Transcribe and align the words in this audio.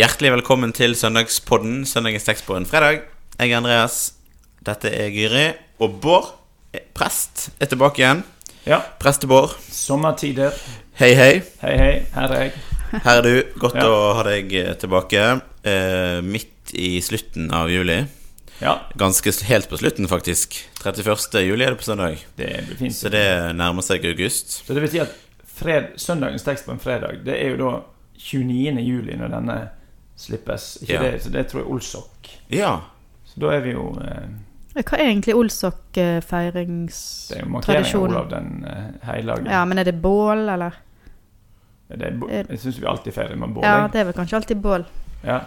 Hjertelig 0.00 0.30
velkommen 0.32 0.70
til 0.72 0.94
søndagspodden 0.96 1.82
Søndagens 1.88 2.24
tekst 2.24 2.46
på 2.46 2.54
en 2.56 2.64
fredag. 2.68 3.02
Jeg 3.36 3.50
er 3.52 3.56
Andreas. 3.58 3.96
Dette 4.64 4.88
er 4.96 5.10
Gyri. 5.12 5.42
Og 5.82 5.96
Bård, 6.00 6.28
prest, 6.96 7.48
er 7.60 7.68
tilbake 7.68 8.00
igjen. 8.00 8.22
Ja, 8.68 8.78
Preste-Bård. 9.00 9.56
sommertider. 9.72 10.54
Hei, 11.00 11.10
hei. 11.16 11.42
Hei, 11.62 11.74
hei, 11.80 11.92
her 12.14 12.32
er 12.36 12.42
jeg. 12.44 12.52
Her 13.04 13.18
er 13.18 13.22
du. 13.22 13.58
Godt 13.60 13.74
Ja. 13.76 13.86
å 13.88 14.14
ha 14.16 14.22
deg 14.22 14.52
eh, 14.54 14.72
tilbake. 14.74 15.24
Eh, 15.64 16.20
midt 16.22 16.72
i 16.74 17.00
slutten 17.00 17.50
av 17.52 17.68
juli. 17.70 18.06
Ja, 18.60 18.78
Ganske 18.96 19.32
helt 19.48 19.68
på 19.68 19.78
slutten, 19.80 20.08
faktisk. 20.08 20.68
31. 20.84 21.40
juli 21.44 21.64
er 21.64 21.70
det 21.70 21.78
på 21.80 21.84
søndag. 21.88 22.18
det 22.36 22.64
blir 22.68 22.76
fint. 22.76 22.94
Så 22.94 23.08
det 23.10 23.56
nærmer 23.56 23.82
seg 23.82 24.04
august. 24.04 24.64
Så 24.66 24.74
det 24.74 24.82
vil 24.82 24.90
si 24.90 24.98
at 25.00 25.12
fred, 25.44 25.92
søndagens 25.96 26.42
tekst 26.42 26.64
på 26.66 26.72
en 26.72 26.80
fredag, 26.80 27.24
det 27.24 27.36
er 27.40 27.50
jo 27.50 27.56
da 27.56 27.82
29. 28.18 28.80
juli 28.84 29.16
når 29.16 29.28
denne 29.28 29.70
slippes. 30.20 30.68
Ikke 30.84 30.92
Ja. 30.98 31.02
det, 31.02 31.22
så 31.24 31.32
det 31.34 31.46
tror 31.50 31.62
jeg 31.62 31.70
Olsok. 31.72 32.30
Ja. 32.52 32.76
Så 33.24 33.40
da 33.40 33.52
er 33.56 33.60
vi 33.64 33.72
jo 33.76 33.88
eh, 34.04 34.28
Hva 34.74 34.98
er 34.98 35.06
egentlig 35.10 35.34
Det 37.30 37.36
er 37.38 37.42
jo 37.44 37.48
markeringen 37.50 37.96
av 37.96 38.02
Olav 38.02 38.28
den 38.30 38.64
eh, 38.66 38.84
hellige. 39.08 39.50
Ja, 39.50 39.64
men 39.64 39.78
er 39.78 39.84
det 39.90 39.96
bål, 40.02 40.46
eller? 40.48 40.76
Det 41.90 42.06
er, 42.06 42.44
jeg 42.50 42.58
syns 42.62 42.76
vi 42.78 42.86
alltid 42.86 43.12
feirer 43.16 43.36
med 43.36 43.54
bål. 43.54 43.64
Ja, 43.66 43.88
det 43.90 43.98
er 44.00 44.04
vel 44.04 44.14
kanskje 44.14 44.36
alltid 44.38 44.60
bål. 44.62 44.84
Ja. 45.24 45.40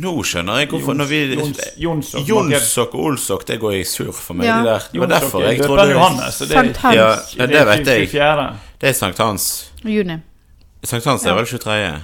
Nå 0.00 0.12
skjønner 0.24 0.60
jeg 0.62 0.68
hvorfor 0.70 0.94
når 0.94 1.08
vi 1.10 1.18
Jons, 1.34 1.60
Jonsok 1.82 2.28
Jonsok 2.28 2.92
og 2.94 3.04
Olsok, 3.08 3.42
det 3.48 3.56
går 3.60 3.72
jeg 3.74 3.86
sur 3.90 4.12
for 4.14 4.38
meg. 4.38 4.46
Ja. 4.46 4.58
de 4.60 4.68
der. 4.68 4.84
Det 4.92 5.00
var 5.00 5.06
Jonsok 5.08 5.20
derfor 5.20 5.42
er 5.42 5.50
jeg 5.50 5.64
trodde 5.66 5.86
Johannes, 5.90 6.34
så 6.34 6.44
det 6.46 6.56
er- 6.56 6.62
Sankt 6.62 6.76
Hans. 6.84 7.34
Ja, 7.36 7.46
det 7.46 7.66
vet 7.66 7.86
jeg. 7.86 8.56
Det 8.80 8.88
er 8.88 8.92
sankthans. 8.92 9.72
Juni. 9.84 10.16
Sankthans 10.84 11.24
er 11.26 11.30
Ja. 11.30 11.34
vel 11.36 11.46
23. 11.46 12.00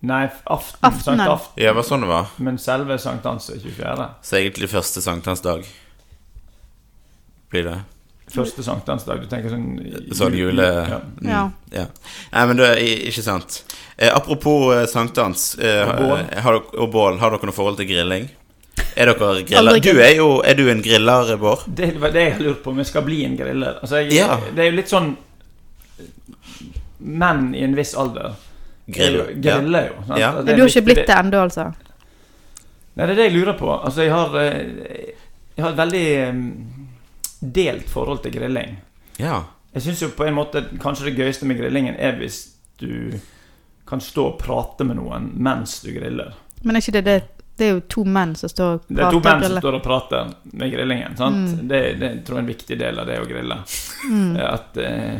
Nei, 0.00 0.28
aften, 0.46 0.78
aften 0.86 1.02
Sankt 1.18 1.28
aften. 1.32 1.58
Ja, 1.62 1.72
det 1.72 1.76
var 1.80 1.86
sånn 1.88 2.04
det 2.04 2.08
var. 2.12 2.26
Men 2.38 2.58
selve 2.62 2.98
sankthans 3.02 3.48
er 3.50 3.58
24. 3.64 4.08
Så 4.22 4.36
egentlig 4.38 4.68
første 4.70 5.02
sankthansdag 5.02 5.64
blir 7.50 7.64
det. 7.66 7.78
Første 8.30 8.62
sankthansdag. 8.62 9.22
Du 9.24 9.26
tenker 9.30 9.50
sånn 9.50 10.12
Sånn 10.14 10.34
jule... 10.36 10.62
Ja. 10.62 10.98
Mm, 11.18 11.28
Ja. 11.32 11.42
ja. 11.72 11.84
Nei, 12.34 12.46
men 12.50 12.60
det 12.60 12.66
er 12.76 12.82
ikke 13.08 13.24
sant. 13.24 13.62
Eh, 13.96 14.12
apropos 14.14 14.68
eh, 14.76 14.84
sankthans 14.86 15.54
eh, 15.58 15.82
Og 15.88 15.94
bål. 16.02 16.18
eh, 16.28 16.42
har 16.44 16.58
og 16.60 16.90
bål, 16.92 17.18
har 17.22 17.32
dere 17.34 17.48
noe 17.50 17.56
forhold 17.56 17.80
til 17.80 17.88
grilling? 17.90 18.28
Er 18.98 19.10
dere 19.10 19.42
griller? 19.48 19.80
Du 19.82 19.90
er 19.98 20.12
jo 20.18 20.28
Er 20.46 20.54
du 20.58 20.68
en 20.70 20.82
griller, 20.84 21.32
Bård? 21.40 21.64
Det 21.66 21.94
var 21.98 22.12
det 22.14 22.26
jeg 22.28 22.40
lurte 22.44 22.62
på, 22.62 22.70
om 22.70 22.78
jeg 22.84 22.86
skal 22.92 23.02
bli 23.08 23.24
en 23.26 23.34
griller. 23.40 23.80
Altså, 23.82 24.04
jeg, 24.04 24.12
Ja. 24.20 24.36
Det 24.54 24.62
er 24.66 24.70
jo 24.70 24.76
litt 24.78 24.92
sånn 24.92 25.16
Menn 26.98 27.54
i 27.54 27.62
en 27.64 27.74
viss 27.78 27.94
alder 27.98 28.34
Grill. 28.88 29.18
jo- 29.18 29.40
griller 29.44 29.90
jo. 29.90 30.02
Sant? 30.06 30.18
Ja. 30.20 30.28
Altså, 30.32 30.44
Men 30.44 30.56
du 30.56 30.62
har 30.62 30.68
ikke 30.68 30.84
blitt 30.88 31.06
det 31.06 31.16
ennå, 31.18 31.42
altså? 31.44 31.64
Nei, 32.98 33.06
det 33.06 33.12
er 33.12 33.14
det 33.20 33.26
jeg 33.28 33.36
lurer 33.36 33.58
på. 33.58 33.68
Altså, 33.84 34.02
jeg 34.02 34.12
har 34.12 34.36
eh, 34.40 35.14
Jeg 35.58 35.64
har 35.64 35.72
et 35.72 35.78
veldig 35.78 36.04
delt 37.40 37.88
forhold 37.90 38.22
til 38.22 38.32
grilling. 38.32 38.76
Ja. 39.18 39.40
Jeg 39.74 39.82
syns 39.82 40.02
jo 40.02 40.08
på 40.14 40.26
en 40.26 40.34
måte 40.38 40.62
kanskje 40.80 41.08
det 41.10 41.16
gøyeste 41.18 41.46
med 41.46 41.58
grillingen 41.58 41.96
er 41.98 42.16
hvis 42.18 42.54
du 42.78 43.18
kan 43.88 44.00
stå 44.00 44.24
og 44.32 44.38
prate 44.38 44.86
med 44.86 44.98
noen 45.00 45.32
mens 45.34 45.80
du 45.82 45.90
griller. 45.94 46.34
Men 46.62 46.76
er 46.76 46.84
ikke 46.84 46.98
det 46.98 47.04
det 47.04 47.18
Det 47.58 47.66
er 47.66 47.72
jo 47.74 47.80
to 47.90 48.04
menn 48.06 48.36
som 48.38 48.48
står 48.48 48.74
og 48.76 48.82
Det 48.86 49.02
er 49.02 49.10
to 49.10 49.18
menn 49.18 49.42
som 49.42 49.56
står 49.58 49.76
og 49.80 49.82
prater 49.82 50.28
med 50.52 50.70
grillingen. 50.70 51.16
Sant? 51.18 51.56
Mm. 51.56 51.68
Det, 51.68 51.80
det 51.98 52.10
tror 52.26 52.36
jeg 52.36 52.38
er 52.38 52.44
en 52.44 52.52
viktig 52.52 52.78
del 52.78 53.00
av 53.02 53.06
det 53.08 53.16
å 53.18 53.24
grille. 53.26 53.56
Mm. 54.06 54.36
At 54.46 54.78
eh, 54.78 55.16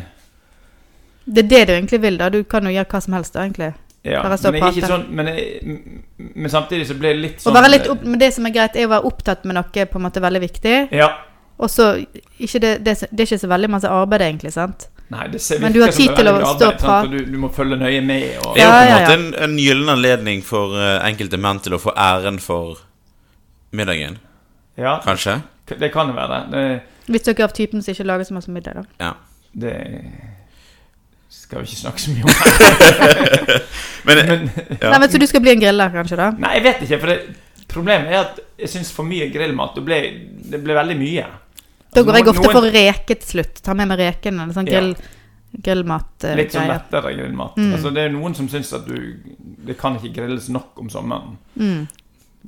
Det 1.29 1.45
er 1.45 1.48
det 1.48 1.62
du 1.69 1.73
egentlig 1.75 2.01
vil, 2.03 2.19
da. 2.21 2.31
Du 2.33 2.41
kan 2.48 2.65
jo 2.65 2.73
gjøre 2.73 2.89
hva 2.89 3.01
som 3.05 3.17
helst, 3.19 3.34
da, 3.37 3.45
egentlig. 3.45 3.73
Ja, 4.09 4.23
men, 4.25 4.39
jeg 4.39 4.62
er 4.62 4.77
ikke 4.79 4.89
sånn, 4.89 5.09
men, 5.12 5.29
jeg, 5.34 5.79
men 6.17 6.51
samtidig 6.53 6.87
så 6.89 6.95
blir 6.97 7.17
det 7.17 7.21
litt 7.21 7.41
sånn... 7.43 7.51
sånn 7.51 7.57
være 7.59 7.73
litt 7.75 7.89
opp, 7.93 8.05
men 8.07 8.21
det 8.21 8.31
som 8.33 8.47
er 8.48 8.55
greit, 8.55 8.78
er 8.78 8.87
å 8.87 8.93
være 8.94 9.11
opptatt 9.11 9.43
med 9.44 9.59
noe 9.59 9.89
på 9.91 9.99
en 9.99 10.05
måte 10.06 10.22
veldig 10.25 10.41
viktig. 10.44 10.77
Ja. 10.97 11.11
Og 11.59 11.72
så 11.72 11.91
ikke 12.39 12.62
det, 12.62 12.71
det, 12.87 12.94
det 13.11 13.25
er 13.25 13.27
ikke 13.27 13.41
så 13.43 13.50
veldig 13.50 13.71
masse 13.75 13.91
arbeid, 13.93 14.25
egentlig, 14.28 14.55
sant? 14.55 14.87
Nei, 15.12 15.27
det 15.33 15.41
ser 15.43 15.61
Men 15.61 15.72
du 15.72 15.81
har 15.83 15.93
tid 15.93 16.12
til 16.15 16.28
å 16.31 16.37
stå 16.37 16.53
og 16.53 16.62
sant, 16.62 16.81
prate. 16.84 17.09
og 17.09 17.12
Du, 17.16 17.33
du 17.33 17.37
må 17.43 17.50
følge 17.53 17.78
nøye 17.81 18.00
med. 18.05 18.27
Og, 18.45 18.55
Det 18.56 18.65
er 18.65 18.69
jo 18.69 18.72
på 18.72 18.81
en 18.81 18.89
ja, 18.89 18.95
måte 18.95 19.12
ja. 19.12 19.19
en, 19.19 19.28
en 19.49 19.60
gyllen 19.60 19.93
anledning 19.93 20.43
for 20.47 20.77
uh, 20.77 20.99
enkelte 21.09 21.41
menn 21.41 21.60
til 21.65 21.77
å 21.77 21.83
få 21.83 21.95
æren 21.97 22.41
for 22.45 22.84
middagen. 23.77 24.21
ja, 24.78 24.99
Kanskje? 25.05 25.41
det 25.69 25.91
kan 25.93 26.09
det 26.09 26.16
være. 26.16 26.43
Det, 26.53 26.65
Hvis 27.09 27.27
dere 27.27 27.43
er 27.43 27.49
av 27.49 27.56
typen 27.56 27.83
som 27.83 27.93
ikke 27.93 28.06
lager 28.09 28.28
så 28.28 28.37
masse 28.37 28.53
middag, 28.53 28.78
da. 28.78 28.84
Ja. 29.03 29.12
det 29.53 29.75
skal 31.28 31.61
vi 31.62 31.69
ikke 31.69 31.81
snakke 31.83 32.00
så 32.00 32.11
mye 32.11 32.25
om. 32.25 32.33
Men, 34.09 34.16
Men, 34.27 34.50
Ja. 34.81 34.91
Nei, 34.93 34.99
men 35.03 35.11
Så 35.12 35.19
du 35.21 35.27
skal 35.28 35.43
bli 35.44 35.50
en 35.53 35.61
griller, 35.61 35.91
kanskje, 35.93 36.16
da? 36.16 36.31
nei, 36.41 36.55
jeg 36.59 36.65
vet 36.65 36.81
ikke. 36.87 36.99
For 37.03 37.12
det, 37.12 37.19
problemet 37.69 38.09
er 38.15 38.21
at 38.22 38.39
jeg 38.62 38.71
syns 38.72 38.91
for 38.94 39.05
mye 39.09 39.27
grillmat 39.33 39.75
Det 39.77 39.83
ble, 39.84 39.99
det 40.55 40.61
ble 40.65 40.77
veldig 40.78 40.97
mye. 40.99 41.27
Da 41.28 42.00
Altså, 42.00 42.05
går 42.09 42.16
jeg 42.21 42.28
ofte 42.33 42.43
noen- 42.47 42.56
for 42.59 42.71
reke 42.78 43.15
til 43.19 43.28
slutt. 43.28 43.62
Ta 43.65 43.75
med 43.75 43.89
meg 43.89 43.99
rekene. 44.00 44.49
Sånn 44.55 44.69
Ja. 44.71 44.81
grillmat-greier. 45.65 46.37
Litt 46.37 46.53
sånn 46.53 46.69
lettere 46.69 47.12
grillmat. 47.16 47.56
Mm. 47.56 47.72
Altså, 47.75 47.93
det 47.95 48.03
er 48.05 48.10
noen 48.12 48.34
som 48.37 48.49
syns 48.49 48.72
at 48.77 48.87
du 48.87 49.16
Det 49.69 49.77
kan 49.78 49.97
ikke 49.99 50.15
grilles 50.15 50.49
nok 50.49 50.78
om 50.81 50.89
sommeren. 50.93 51.37
Mm. 51.59 51.89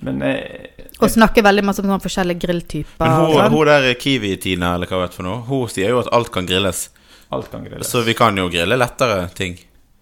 Men 0.02 0.22
eh, 0.22 0.68
Og 1.00 1.10
snakke 1.10 1.42
veldig 1.44 1.64
masse 1.64 1.80
om 1.82 1.88
sånne 1.88 2.00
forskjellige 2.04 2.40
grilltyper. 2.46 3.04
men 3.04 3.10
hun, 3.10 3.34
sånn. 3.36 3.50
hun 3.52 3.66
der 3.66 3.94
Kiwi-Tina, 3.94 4.74
eller 4.74 4.86
hva 4.86 5.02
vet 5.02 5.14
for 5.14 5.22
noe, 5.26 5.42
hun 5.48 5.68
sier 5.68 5.88
jo 5.92 5.98
at 6.00 6.08
alt 6.12 6.30
kan 6.32 6.46
grilles. 6.46 6.88
Alt 7.30 7.50
kan 7.50 7.64
grilles. 7.64 7.86
Så 7.90 8.02
vi 8.06 8.14
kan 8.18 8.36
jo 8.36 8.48
grille 8.50 8.76
lettere 8.76 9.28
ting. 9.34 9.58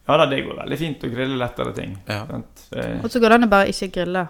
Ja 0.08 0.16
da, 0.16 0.24
det 0.26 0.40
går 0.46 0.56
veldig 0.62 0.78
fint 0.80 1.02
å 1.04 1.08
grille 1.12 1.36
lettere 1.36 1.72
ting. 1.76 1.96
Ja. 2.08 2.22
Eh, 2.72 3.00
Og 3.04 3.10
så 3.12 3.20
går 3.20 3.28
det 3.34 3.36
an 3.42 3.44
å 3.48 3.50
bare 3.52 3.68
ikke 3.68 3.90
grille 3.98 4.22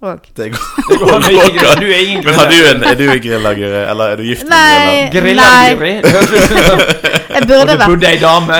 òg. 0.00 0.24
Det 0.34 0.48
går. 0.50 0.64
Det 0.88 0.96
går 0.98 1.12
an 1.14 1.26
å 1.28 1.30
ikke 1.30 1.52
grille. 1.58 1.76
Du 1.78 1.86
er 1.92 2.02
ingen 2.08 2.24
Men 2.26 2.34
har 2.40 2.48
du 2.50 2.56
griller. 2.56 2.74
en, 2.74 2.84
er 2.90 2.98
du 2.98 3.04
en 3.12 3.20
griller, 3.26 3.54
Guri? 3.60 3.82
Eller 3.92 4.14
er 4.14 4.16
du 4.16 4.24
gift 4.26 4.48
med 4.48 4.56
Nei, 4.56 4.96
griller? 5.14 5.36
nei. 5.38 5.94
Som 6.50 6.82
Jeg 7.36 7.46
burde 7.46 7.76
vært. 7.78 7.86
bodde 7.92 8.08
ei 8.10 8.18
dame 8.18 8.56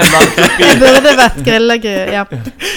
Jeg 0.60 0.76
burde 0.78 1.14
vært 1.18 1.40
griller, 1.48 1.88
ja. 2.14 2.22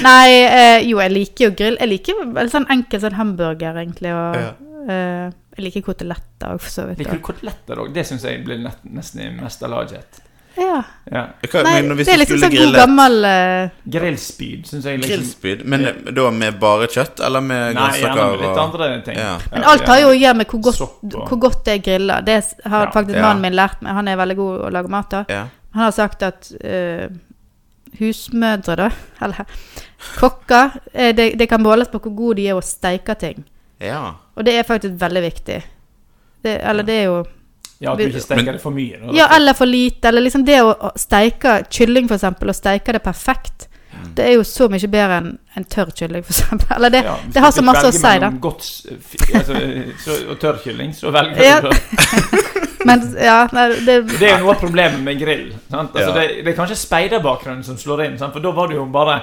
Nei, 0.01 0.25
eh, 0.41 0.79
jo, 0.90 0.97
jeg 1.03 1.13
liker 1.13 1.45
jo 1.45 1.53
grill. 1.59 1.78
Jeg 1.84 1.91
liker 1.94 2.23
vel 2.40 2.50
sånn 2.55 2.66
enkel 2.73 3.03
sånn 3.05 3.19
hamburger, 3.19 3.78
egentlig, 3.84 4.16
og 4.17 4.40
Ja. 4.41 4.50
eh, 4.90 5.29
Jeg 5.53 5.67
liker 5.67 5.84
koteletter 5.91 6.55
òg, 6.55 6.61
for 6.66 6.73
så 6.73 6.88
vidt. 6.90 7.03
Liker 7.03 7.19
du 7.19 7.25
koteletter 7.29 7.78
òg? 7.84 7.91
Det 7.94 8.07
syns 8.09 8.23
jeg 8.25 8.41
blir 8.47 8.57
nesten 8.66 9.22
i 9.22 9.29
mesterlaget. 9.38 10.22
Ja. 10.58 10.84
Ja. 11.12 11.22
Hva, 11.50 11.64
Nei, 11.66 11.81
men 11.81 11.97
hvis 11.97 12.06
det 12.08 12.14
er 12.14 12.19
liksom 12.22 12.40
sånn 12.44 12.53
god 12.53 12.75
gammel 12.78 13.16
uh... 13.25 13.72
Grillspyd 13.96 14.68
syns 14.69 14.86
jeg 14.86 15.00
liksom 15.02 15.16
grillspyd, 15.16 15.64
men 15.66 15.86
da 16.14 16.28
med 16.31 16.59
bare 16.62 16.88
kjøtt, 16.94 17.19
eller 17.25 17.41
med 17.41 17.74
grønnsaker? 17.75 18.59
andre 18.64 18.90
ting. 19.08 19.18
Ja. 19.18 19.31
Men 19.52 19.64
alt 19.74 19.88
har 19.90 20.00
jo 20.03 20.12
å 20.12 20.16
gjøre 20.18 20.38
med 20.44 20.47
hvor 20.53 20.62
godt, 20.69 20.81
og- 20.86 21.28
hvor 21.31 21.40
godt 21.47 21.64
det 21.66 21.74
er 21.80 21.84
grilla. 21.90 22.22
Det 22.22 22.38
har 22.66 22.86
Ja. 22.86 22.91
faktisk 22.94 23.18
Ja. 23.18 23.22
mannen 23.28 23.41
min 23.41 23.53
lært 23.58 23.81
meg. 23.81 23.94
Han 23.94 24.08
er 24.08 24.16
veldig 24.18 24.36
god 24.38 24.59
å 24.68 24.72
lage 24.72 24.90
mat. 24.90 25.14
av. 25.14 25.25
Ja. 25.30 25.47
Han 25.74 25.84
har 25.84 25.91
sagt 25.91 26.22
at 26.24 26.52
uh, 26.64 27.08
husmødre, 28.00 28.75
da, 28.75 28.90
eller 29.25 29.46
kokker 30.20 30.72
eh, 30.94 31.16
det, 31.16 31.34
det 31.40 31.47
kan 31.50 31.62
måles 31.64 31.88
på 31.91 32.00
hvor 32.00 32.16
gode 32.16 32.35
de 32.41 32.47
er 32.50 32.56
å 32.58 32.62
steike 32.62 33.16
ting. 33.20 33.44
ja. 33.80 34.14
Og 34.35 34.41
det 34.46 34.56
er 34.58 34.64
faktisk 34.66 34.96
veldig 34.97 35.22
viktig. 35.22 35.59
Det, 36.41 36.53
eller 36.66 36.84
det 36.84 36.94
er 36.94 37.03
jo 37.06 37.20
Ja, 37.83 37.91
At 37.94 37.99
du 37.99 38.05
ikke 38.07 38.21
steker 38.23 38.53
det 38.55 38.61
for 38.63 38.71
mye. 38.71 38.97
da. 39.01 39.11
Ja, 39.17 39.27
eller 39.35 39.53
for 39.59 39.67
lite. 39.67 40.07
Eller 40.07 40.23
liksom 40.23 40.45
det 40.47 40.61
å 40.63 40.91
steike 40.95 41.57
kylling, 41.69 42.07
for 42.07 42.16
eksempel, 42.16 42.49
og 42.53 42.55
steike 42.55 42.94
det 42.95 43.03
perfekt. 43.03 43.67
Det 44.16 44.23
er 44.25 44.33
jo 44.38 44.44
så 44.47 44.66
mye 44.71 44.88
bedre 44.89 45.17
enn 45.21 45.27
en 45.59 45.66
tørr 45.69 45.91
kylling, 45.95 46.23
for 46.25 46.33
eksempel. 46.33 46.72
Eller 46.77 46.89
det, 46.89 47.01
Ja, 47.05 47.17
det 47.33 47.39
har 47.43 47.51
så 47.53 47.61
du 47.61 47.66
masse 47.67 47.85
å 47.88 47.91
si, 47.93 48.01
da. 48.01 48.13
mellom 48.29 48.39
Godt, 48.41 48.61
s- 48.63 48.88
fi- 49.09 49.33
altså, 49.38 49.59
så, 50.05 50.16
og 50.31 50.39
tørrkylling, 50.41 50.93
så 50.97 51.11
velger 51.13 51.43
Ja. 51.43 51.59
du 51.61 51.69
det. 51.73 52.85
Men 52.85 53.03
ja, 53.22 53.47
nei, 53.53 53.67
det, 53.85 53.97
Det 54.19 54.27
er 54.31 54.39
jo 54.39 54.45
noe 54.45 54.55
av 54.55 54.59
problemet 54.63 54.99
med 55.05 55.19
grill. 55.22 55.53
Sant? 55.72 55.93
Altså, 55.95 56.09
Ja. 56.09 56.13
det, 56.19 56.43
det 56.43 56.53
er 56.53 56.57
kanskje 56.57 56.75
speiderbakgrunnen 56.81 57.63
som 57.63 57.78
slår 57.78 58.05
inn. 58.08 58.17
Sant? 58.19 58.34
For 58.34 58.40
da 58.43 58.52
var 58.52 58.67
det 58.67 58.75
jo 58.79 58.85
bare 58.91 59.22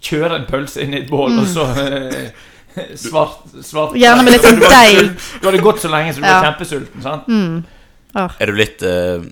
kjøre 0.00 0.38
en 0.38 0.46
pølse 0.48 0.80
inn 0.82 0.94
i 0.94 1.02
et 1.02 1.10
bål, 1.10 1.38
og 1.42 1.46
så 1.46 1.66
eh, 1.82 2.30
svart, 2.96 3.42
svart 3.60 3.92
Mm. 3.92 4.00
Gjerne 4.00 4.22
med 4.24 4.32
litt 4.32 4.42
sånn 4.48 4.60
Du 4.60 4.66
deig. 4.66 5.12
Du 5.42 5.48
hadde 5.50 5.62
gått 5.62 5.80
så 5.82 5.90
lenge 5.92 6.14
så 6.14 6.20
du 6.22 6.26
Ja. 6.26 6.40
var 6.40 6.46
kjempesulten. 6.52 7.02
Sant? 7.02 7.28
mm. 7.28 7.64
Åh. 8.14 8.34
Er 8.38 8.46
du 8.46 8.58
litt 8.58 8.82
uh, 8.84 9.22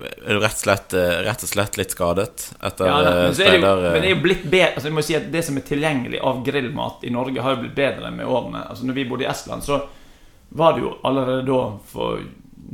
Er 0.00 0.36
du 0.36 0.40
rett 0.40 0.56
og 0.56 0.62
slett, 0.64 0.94
uh, 0.96 1.20
rett 1.24 1.44
og 1.44 1.50
slett 1.50 1.78
litt 1.80 1.94
skadet 1.94 2.50
etter 2.60 2.88
Ja, 2.90 2.98
da, 3.04 3.14
eh, 3.14 3.22
men, 3.30 3.40
er 3.40 3.54
det 3.54 3.60
jo, 3.60 3.72
eh, 3.72 3.86
men 3.86 4.04
det 4.04 4.10
er 4.10 4.14
jo 4.14 4.20
blitt 4.26 4.44
bedre 4.44 4.74
altså 4.74 4.90
jeg 4.90 4.96
må 4.98 5.04
si 5.06 5.16
at 5.18 5.30
Det 5.32 5.44
som 5.46 5.60
er 5.60 5.66
tilgjengelig 5.68 6.20
av 6.30 6.42
grillmat 6.46 7.08
i 7.08 7.14
Norge, 7.14 7.44
har 7.44 7.56
jo 7.56 7.64
blitt 7.64 7.76
bedre 7.78 8.12
med 8.14 8.28
årene. 8.28 8.66
Altså 8.68 8.88
når 8.88 9.00
vi 9.00 9.08
bodde 9.08 9.26
i 9.26 9.30
Estland, 9.30 9.64
så 9.64 9.80
var 10.50 10.74
det 10.74 10.82
jo 10.82 10.96
allerede 11.06 11.44
da, 11.46 11.60
for 11.86 12.24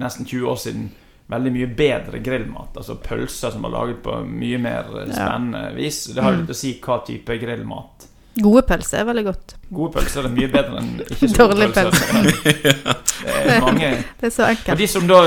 nesten 0.01 0.25
20 0.25 0.47
år 0.49 0.57
siden, 0.61 0.87
veldig 1.29 1.53
mye 1.53 1.67
bedre 1.77 2.21
grillmat. 2.25 2.77
Altså 2.79 2.97
pølser 3.03 3.53
som 3.53 3.67
var 3.67 3.75
laget 3.75 3.99
på 4.05 4.17
mye 4.25 4.59
mer 4.63 4.89
spennende 4.89 5.19
spennende 5.19 5.63
vis. 5.77 5.99
Det 6.15 6.25
har 6.25 6.33
jo 6.33 6.41
litt 6.41 6.55
å 6.55 6.57
si 6.57 6.73
hva 6.81 7.01
type 7.05 7.37
grillmat. 7.43 8.06
Gode 8.43 8.63
pølser 8.69 8.99
er 9.01 9.05
veldig 9.09 9.25
godt. 9.25 9.55
Gode 9.73 9.93
pølser 9.95 10.27
er 10.29 10.33
mye 10.35 10.49
bedre 10.53 10.81
enn 10.83 10.91
ikke 11.07 11.29
så 11.33 11.37
gode 11.39 11.55
Dårlig 11.55 11.69
pølser. 11.73 12.27
Det 13.47 13.55
er 13.55 13.61
mange 13.65 13.91
Det 14.21 14.29
er 14.29 14.35
så 14.35 14.43
Og 14.45 14.51
enkelt. 14.53 14.79
de 14.83 14.87
som 14.93 15.07
da 15.09 15.23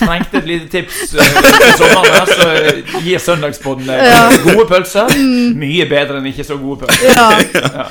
trengte 0.00 0.40
et 0.40 0.46
lite 0.48 0.68
tips 0.72 1.14
uh, 1.14 1.22
i 1.22 1.72
sommeren, 1.78 2.10
her, 2.16 2.26
så 2.30 2.48
eh, 2.56 2.94
gir 3.04 3.18
Søndagspodden 3.22 3.86
deg 3.88 4.02
Ja. 4.08 4.22
gode 4.44 4.66
pølser. 4.70 5.12
Mye 5.60 5.86
bedre 5.90 6.18
enn 6.20 6.28
ikke 6.32 6.44
så 6.48 6.56
gode 6.60 6.84
pølser. 6.84 7.06
Ja. 7.14 7.86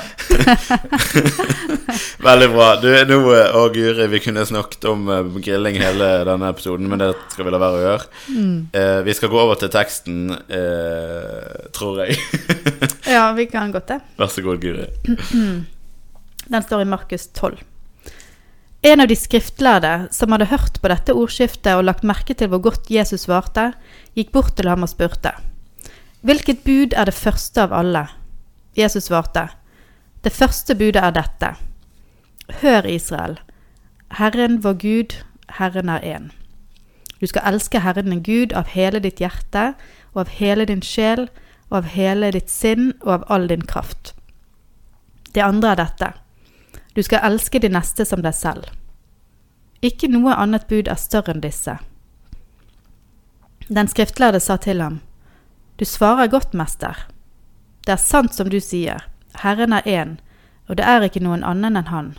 Veldig 2.20 2.48
bra. 2.52 2.68
Du, 2.82 2.88
nå, 3.08 3.18
eh, 3.34 3.56
og 3.56 3.74
Guri, 3.74 4.06
vi 4.12 4.20
kunne 4.24 4.44
snakket 4.48 4.84
om 4.90 5.06
eh, 5.12 5.30
grilling 5.44 5.78
hele 5.80 6.10
denne 6.28 6.50
episoden, 6.52 6.88
men 6.90 7.00
det 7.02 7.10
skal 7.32 7.46
vi 7.48 7.54
la 7.54 7.60
være 7.62 7.78
å 7.78 7.84
gjøre. 7.86 8.04
Eh, 8.80 8.98
vi 9.06 9.16
skal 9.16 9.32
gå 9.32 9.40
over 9.40 9.58
til 9.60 9.72
teksten, 9.72 10.30
eh, 10.52 11.70
tror 11.76 12.02
jeg. 12.04 12.18
ja, 13.10 13.24
vi 13.36 13.48
kan 13.50 13.72
godt 13.74 13.88
det. 13.94 14.00
Vær 14.20 14.30
så 14.32 14.44
god, 14.46 14.60
Guri. 14.62 14.86
Den 16.50 16.64
står 16.66 16.82
i 16.82 16.88
Markus 16.90 17.28
12. 17.38 17.60
En 18.82 19.00
av 19.00 19.08
de 19.08 19.16
skriftlærde 19.16 20.08
som 20.10 20.32
hadde 20.32 20.48
hørt 20.48 20.78
på 20.80 20.88
dette 20.88 21.12
ordskiftet 21.12 21.74
og 21.76 21.84
lagt 21.84 22.04
merke 22.06 22.32
til 22.32 22.48
hvor 22.48 22.62
godt 22.64 22.88
Jesus 22.88 23.26
svarte, 23.26 23.74
gikk 24.16 24.32
bort 24.32 24.54
til 24.56 24.70
ham 24.72 24.86
og 24.86 24.92
spurte. 24.92 25.34
Hvilket 26.24 26.64
bud 26.64 26.96
er 26.96 27.08
det 27.08 27.16
første 27.16 27.60
av 27.60 27.74
alle? 27.76 28.06
Jesus 28.76 29.10
svarte. 29.10 29.50
Det 30.24 30.32
første 30.32 30.74
budet 30.74 31.02
er 31.02 31.12
dette. 31.12 31.54
Hør, 32.60 32.88
Israel. 32.88 33.38
Herren 34.16 34.62
vår 34.64 34.78
Gud, 34.80 35.16
Herren 35.58 35.88
er 35.88 36.00
én. 36.00 36.30
Du 37.20 37.26
skal 37.26 37.52
elske 37.52 37.80
Herren 37.84 38.10
din 38.10 38.22
Gud 38.24 38.52
av 38.56 38.72
hele 38.72 39.00
ditt 39.04 39.20
hjerte 39.20 39.74
og 40.14 40.24
av 40.24 40.32
hele 40.40 40.64
din 40.64 40.80
sjel 40.80 41.28
og 41.68 41.82
av 41.82 41.92
hele 41.92 42.32
ditt 42.32 42.50
sinn 42.50 42.94
og 43.02 43.12
av 43.12 43.28
all 43.28 43.48
din 43.48 43.62
kraft. 43.62 44.14
Det 45.34 45.44
andre 45.44 45.74
er 45.74 45.80
dette. 45.84 46.12
Du 46.94 47.02
skal 47.02 47.22
elske 47.22 47.60
de 47.62 47.70
neste 47.70 48.04
som 48.04 48.22
deg 48.24 48.34
selv. 48.34 48.66
Ikke 49.80 50.10
noe 50.10 50.34
annet 50.34 50.66
bud 50.68 50.90
er 50.90 50.98
større 50.98 51.34
enn 51.34 51.44
disse. 51.44 51.76
Den 53.70 53.88
skriftlærde 53.88 54.40
sa 54.40 54.56
til 54.56 54.82
ham, 54.82 55.00
Du 55.78 55.84
svarer 55.84 56.26
godt, 56.26 56.52
mester. 56.54 57.06
Det 57.86 57.92
er 57.92 58.02
sant 58.02 58.34
som 58.34 58.50
du 58.50 58.60
sier, 58.60 59.06
Herren 59.40 59.72
er 59.72 59.86
én, 59.86 60.18
og 60.68 60.76
det 60.76 60.84
er 60.84 61.06
ikke 61.06 61.22
noen 61.22 61.44
annen 61.46 61.78
enn 61.78 61.88
Han. 61.88 62.10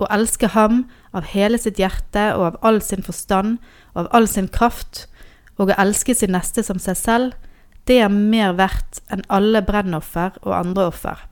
Å 0.00 0.08
elske 0.10 0.48
Ham 0.56 0.88
av 1.12 1.28
hele 1.30 1.58
sitt 1.58 1.78
hjerte 1.78 2.32
og 2.34 2.46
av 2.46 2.56
all 2.62 2.80
sin 2.82 3.04
forstand 3.04 3.58
og 3.94 4.06
av 4.06 4.08
all 4.16 4.26
sin 4.26 4.48
kraft, 4.48 5.06
og 5.58 5.70
å 5.70 5.78
elske 5.78 6.14
sin 6.14 6.32
neste 6.32 6.64
som 6.64 6.80
seg 6.80 6.96
selv, 6.96 7.32
det 7.86 8.00
er 8.00 8.08
mer 8.08 8.56
verdt 8.58 9.02
enn 9.12 9.22
alle 9.28 9.62
brennoffer 9.62 10.34
og 10.42 10.56
andre 10.56 10.88
offer. 10.90 11.22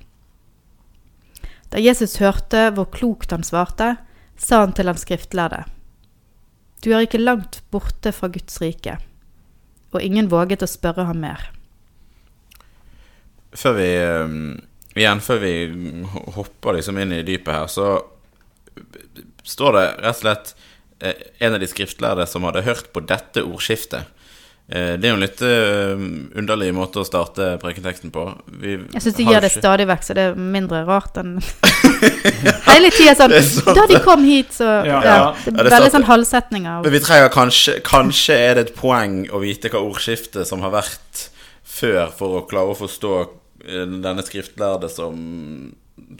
Da 1.70 1.78
Jesus 1.78 2.18
hørte 2.18 2.68
hvor 2.74 2.88
klokt 2.90 3.30
han 3.34 3.46
svarte, 3.46 3.94
sa 4.40 4.64
han 4.64 4.74
til 4.74 4.90
han 4.90 4.98
skriftlærde. 4.98 5.62
Du 6.80 6.90
er 6.94 7.04
ikke 7.04 7.20
langt 7.20 7.60
borte 7.70 8.12
fra 8.16 8.30
Guds 8.32 8.58
rike. 8.62 8.96
Og 9.92 10.02
ingen 10.02 10.30
våget 10.32 10.64
å 10.64 10.70
spørre 10.70 11.04
ham 11.08 11.20
mer. 11.22 11.50
Før 13.50 13.76
vi 13.76 13.88
eh, 13.98 14.34
Igjen, 14.98 15.20
før 15.22 15.38
vi 15.38 15.52
hopper 16.34 16.74
liksom 16.74 16.98
inn 16.98 17.12
i 17.14 17.22
dypet 17.22 17.54
her, 17.54 17.68
så 17.70 17.92
står 19.46 19.76
det 19.76 19.84
rett 20.02 20.16
og 20.16 20.18
slett 20.18 20.50
eh, 20.98 21.20
en 21.46 21.54
av 21.54 21.62
de 21.62 21.68
skriftlærde 21.70 22.26
som 22.26 22.46
hadde 22.48 22.64
hørt 22.66 22.90
på 22.94 23.02
dette 23.06 23.44
ordskiftet. 23.46 24.10
Eh, 24.70 24.92
Det 25.00 25.08
er 25.08 25.10
jo 25.10 25.16
en 25.16 25.24
litt 25.24 25.40
eh, 25.42 26.02
underlig 26.38 26.68
måte 26.76 27.00
å 27.02 27.06
starte 27.06 27.56
prekenteksten 27.62 28.12
på. 28.14 28.22
Vi 28.62 28.76
Jeg 28.94 29.02
syns 29.02 29.16
de 29.18 29.26
gjør 29.26 29.42
det 29.42 29.50
stadig 29.50 29.86
vekk, 29.90 30.04
så 30.06 30.14
det 30.14 30.26
er 30.30 30.36
mindre 30.38 30.84
rart 30.86 31.18
enn 31.18 31.32
Hele 32.70 32.92
tida 32.94 33.16
sånn 33.18 33.34
er 33.34 33.48
Da 33.74 33.86
de 33.90 33.98
kom 34.04 34.22
hit, 34.28 34.54
så 34.54 34.68
Ja, 34.86 35.00
ja, 35.02 35.16
ja. 35.16 35.32
det 35.44 35.56
er 35.56 35.72
Veldig 35.74 35.90
sånn 35.96 36.06
halvsetninger. 36.06 36.84
Men 36.86 36.94
vi 36.94 37.02
trenger 37.02 37.32
kanskje 37.34 37.80
Kanskje 37.86 38.36
er 38.38 38.54
det 38.60 38.68
et 38.68 38.72
poeng 38.78 39.24
å 39.34 39.42
vite 39.42 39.72
hva 39.72 39.82
ordskiftet 39.82 40.46
som 40.48 40.62
har 40.62 40.72
vært 40.76 41.26
før, 41.70 42.10
for 42.14 42.38
å 42.38 42.46
klare 42.50 42.72
å 42.72 42.78
forstå 42.78 43.12
eh, 43.20 43.84
denne 44.06 44.22
skriftlærde 44.26 44.90
som, 44.92 45.18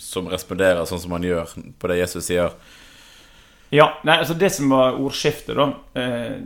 som 0.03 0.29
responderer 0.31 0.87
sånn 0.89 1.03
som 1.03 1.15
han 1.17 1.27
gjør 1.27 1.55
på 1.79 1.91
det 1.91 1.99
Jesus 2.01 2.27
sier. 2.31 2.55
Ja, 3.71 3.93
nei, 4.03 4.19
altså 4.19 4.35
Det 4.35 4.51
som 4.51 4.71
var 4.75 4.97
ordskiftet, 4.99 5.55
da 5.55 5.69
eh, 6.01 6.39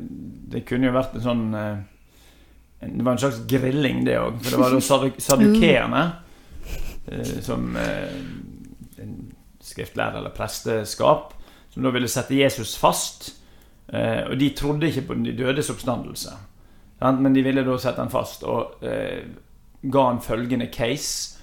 Det 0.52 0.64
kunne 0.68 0.90
jo 0.90 0.96
vært 0.96 1.14
en 1.16 1.24
sånn 1.24 1.44
eh, 1.56 1.76
Det 2.88 3.04
var 3.04 3.12
en 3.12 3.22
slags 3.22 3.40
grilling, 3.50 4.04
det 4.06 4.19
òg. 4.20 4.40
For 4.42 4.54
det 4.54 4.60
var 4.60 4.75
da 4.75 4.81
sadukeerne 5.28 6.02
eh, 7.12 7.32
som 7.44 7.76
eh, 7.81 8.19
en 9.04 9.14
skriftlærer 9.64 10.20
eller 10.20 10.34
presteskap 10.36 11.32
som 11.75 11.82
da 11.82 11.92
ville 11.94 12.10
sette 12.10 12.36
Jesus 12.38 12.76
fast. 12.78 13.32
Eh, 13.88 14.25
og 14.28 14.38
de 14.38 14.50
trodde 14.56 14.90
ikke 14.90 15.08
på 15.08 15.20
de 15.22 15.36
dødes 15.36 15.70
oppstandelse. 15.75 16.36
Men 17.04 17.34
de 17.34 17.42
ville 17.44 17.64
da 17.66 17.78
sette 17.82 18.00
han 18.00 18.12
fast 18.12 18.44
og 18.48 18.78
ga 19.92 20.04
han 20.06 20.20
følgende 20.22 20.69
case. 20.72 21.34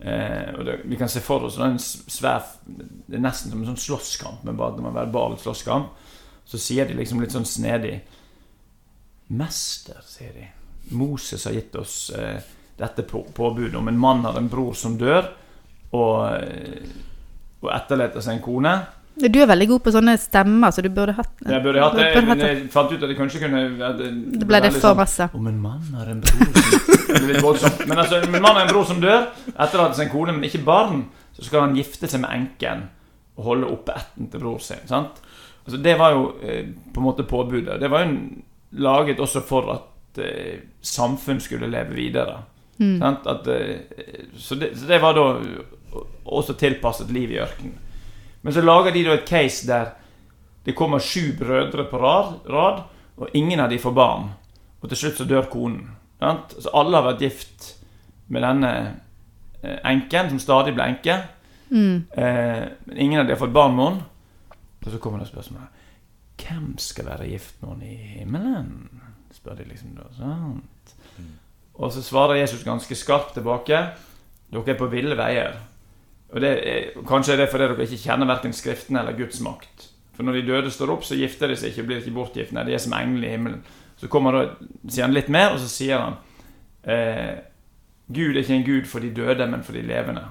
Eh, 0.00 0.54
og 0.58 0.64
det, 0.64 0.78
vi 0.84 0.96
kan 0.96 1.08
se 1.08 1.20
for 1.20 1.44
oss 1.44 1.58
en 1.60 1.76
svær 1.78 2.46
Det 2.64 3.18
er 3.18 3.20
nesten 3.20 3.52
som 3.52 3.60
en 3.60 3.68
sånn 3.68 3.82
slåsskamp, 3.82 4.46
men 4.48 4.56
bare 4.56 4.78
en 4.78 4.86
det 4.88 4.94
verbal 4.96 5.36
slåsskamp. 5.40 5.92
Så 6.48 6.58
sier 6.58 6.88
de 6.88 6.96
liksom 6.96 7.20
litt 7.20 7.34
sånn 7.36 7.48
snedig 7.48 7.98
Mester, 9.30 10.00
sier 10.02 10.32
de. 10.34 10.46
Moses 10.96 11.44
har 11.46 11.52
gitt 11.56 11.76
oss 11.76 12.10
eh, 12.16 12.40
dette 12.80 13.02
på, 13.06 13.24
påbudet 13.36 13.74
om 13.76 13.88
en 13.88 13.98
mann 14.00 14.24
har 14.24 14.38
en 14.40 14.48
bror 14.48 14.72
som 14.74 14.96
dør, 14.98 15.28
og, 15.92 16.16
eh, 16.40 16.88
og 17.62 17.70
etterlater 17.74 18.24
seg 18.24 18.38
en 18.38 18.42
kone. 18.44 18.72
Du 19.20 19.36
er 19.42 19.48
veldig 19.50 19.66
god 19.68 19.80
på 19.84 19.92
sånne 19.92 20.14
stemmer, 20.22 20.70
så 20.72 20.80
du 20.80 20.88
burde 20.94 21.12
hatt 21.12 21.42
Jeg 21.44 21.60
burde 21.64 21.80
hatt 21.82 21.96
det, 21.98 22.22
men 22.24 22.38
jeg 22.40 22.60
fant 22.72 22.92
ut 22.94 23.02
at 23.02 23.10
jeg 23.10 23.18
kanskje 23.18 23.40
kunne 23.42 23.62
at 23.84 23.98
Det, 23.98 24.06
Det 24.40 24.46
ble 24.48 24.60
det 24.64 24.70
for 24.72 24.80
sånn, 24.86 24.96
masse. 24.96 25.26
Om 25.36 25.48
en 25.50 25.58
mann 25.60 25.82
har 25.98 26.08
en 26.08 26.22
bror 26.24 26.54
som 26.54 26.86
Det 27.10 27.26
litt 27.26 27.42
voldsomt. 27.44 27.82
Men 27.90 27.98
altså, 27.98 28.20
om 28.24 28.34
en 28.38 28.42
mann 28.46 28.56
har 28.56 28.62
en 28.68 28.70
bror 28.72 28.86
som 28.88 29.00
dør, 29.02 29.26
etterlater 29.50 29.98
seg 29.98 30.06
en 30.06 30.12
kone, 30.14 30.32
men 30.36 30.46
ikke 30.48 30.62
barn, 30.64 31.02
så 31.36 31.44
skal 31.44 31.66
han 31.66 31.76
gifte 31.76 32.08
seg 32.08 32.22
med 32.22 32.32
enken 32.38 32.86
og 33.36 33.44
holde 33.50 33.68
oppe 33.74 33.98
ætten 33.98 34.30
til 34.30 34.40
bror 34.40 34.62
sin. 34.62 34.80
sant? 34.88 35.20
Altså, 35.66 35.82
det 35.84 35.98
var 36.00 36.14
jo 36.16 36.22
eh, 36.40 36.70
på 36.94 37.02
en 37.02 37.06
måte 37.10 37.26
påbudet. 37.28 37.76
Det 37.82 37.90
var 37.92 38.06
jo 38.06 38.12
en- 38.14 38.42
laget 38.72 39.18
også 39.20 39.42
for 39.42 39.66
at 39.74 39.86
eh, 40.18 40.60
samfunn 40.80 41.40
skulle 41.40 41.70
leve 41.70 41.94
videre. 41.94 42.40
Sant? 42.80 43.26
At, 43.26 43.46
eh, 43.46 43.76
så, 44.36 44.54
det, 44.54 44.78
så 44.78 44.86
det 44.86 44.98
var 45.02 45.14
da 45.14 45.26
også 46.24 46.56
tilpasset 46.58 47.10
liv 47.12 47.30
i 47.30 47.40
ørkenen. 47.42 47.78
Men 48.40 48.56
så 48.56 48.62
lager 48.64 48.94
de 48.94 49.04
da 49.04 49.16
et 49.18 49.28
case 49.28 49.66
der 49.68 49.90
det 50.64 50.74
kommer 50.76 51.00
sju 51.00 51.32
brødre 51.38 51.84
på 51.88 51.98
rad, 51.98 52.34
rad 52.48 52.82
og 53.16 53.28
ingen 53.36 53.60
av 53.60 53.70
de 53.70 53.78
får 53.78 53.92
barn. 53.96 54.30
Og 54.80 54.88
til 54.88 54.96
slutt 54.96 55.20
så 55.20 55.26
dør 55.28 55.48
konen. 55.52 55.90
Sant? 56.20 56.54
Så 56.60 56.72
alle 56.76 56.96
har 56.96 57.06
vært 57.08 57.24
gift 57.24 57.68
med 58.32 58.44
denne 58.44 58.72
eh, 59.62 59.78
enken, 59.88 60.32
som 60.32 60.40
stadig 60.40 60.74
ble 60.76 60.86
enke. 60.92 61.16
Mm. 61.70 62.06
Eh, 62.12 62.64
men 62.86 62.96
ingen 62.96 63.20
av 63.20 63.26
de 63.26 63.34
har 63.34 63.40
fått 63.40 63.56
barn 63.56 63.76
med 63.76 63.86
henne. 63.88 64.08
Og 64.80 64.88
så 64.92 65.00
kommer 65.02 65.20
det 65.20 65.28
spørsmålet 65.28 65.76
Hvem 66.40 66.70
skal 66.80 67.10
være 67.10 67.28
gift 67.28 67.60
med 67.60 67.72
henne 67.74 67.90
i 67.90 68.12
himmelen? 68.20 69.02
Spør 69.34 69.58
de 69.60 69.68
liksom 69.68 69.94
da. 69.96 70.08
Sant? 70.16 70.94
Og 71.80 71.92
så 71.94 72.02
svarer 72.04 72.40
Jesus 72.40 72.64
ganske 72.66 72.96
skarpt 72.98 73.34
tilbake. 73.38 73.78
Dere 74.50 74.74
er 74.74 74.78
på 74.78 74.88
ville 74.92 75.16
veier. 75.16 75.60
Og 76.30 76.42
det 76.42 76.50
er, 76.58 76.90
Kanskje 77.08 77.34
er 77.34 77.42
det 77.42 77.50
fordi 77.52 77.68
dere 77.70 77.86
ikke 77.86 78.02
kjenner 78.04 78.28
verken 78.30 78.54
Skriftene 78.54 79.02
eller 79.02 79.16
Guds 79.18 79.40
makt. 79.44 79.86
For 80.14 80.26
når 80.26 80.40
de 80.40 80.48
døde 80.50 80.72
står 80.74 80.92
opp, 80.92 81.06
så 81.06 81.16
gifter 81.16 81.48
de 81.48 81.56
seg 81.56 81.70
ikke, 81.70 81.84
og 81.84 81.88
blir 81.88 82.02
ikke 82.02 82.16
bortgift. 82.16 82.52
Nei, 82.52 82.66
de 82.68 82.74
er 82.76 82.82
som 82.82 82.96
engler 82.98 83.28
i 83.28 83.32
himmelen. 83.32 83.62
Så 84.00 84.10
kommer 84.12 84.36
da, 84.36 84.42
sier 84.88 85.06
han 85.06 85.16
litt 85.16 85.30
mer, 85.32 85.54
og 85.54 85.62
så 85.62 85.70
sier 85.70 86.02
han 86.02 86.18
eh, 86.84 87.40
Gud 88.10 88.34
er 88.34 88.42
ikke 88.42 88.58
en 88.58 88.66
gud 88.66 88.90
for 88.90 89.04
de 89.04 89.12
døde, 89.14 89.46
men 89.48 89.64
for 89.64 89.76
de 89.76 89.86
levende. 89.86 90.26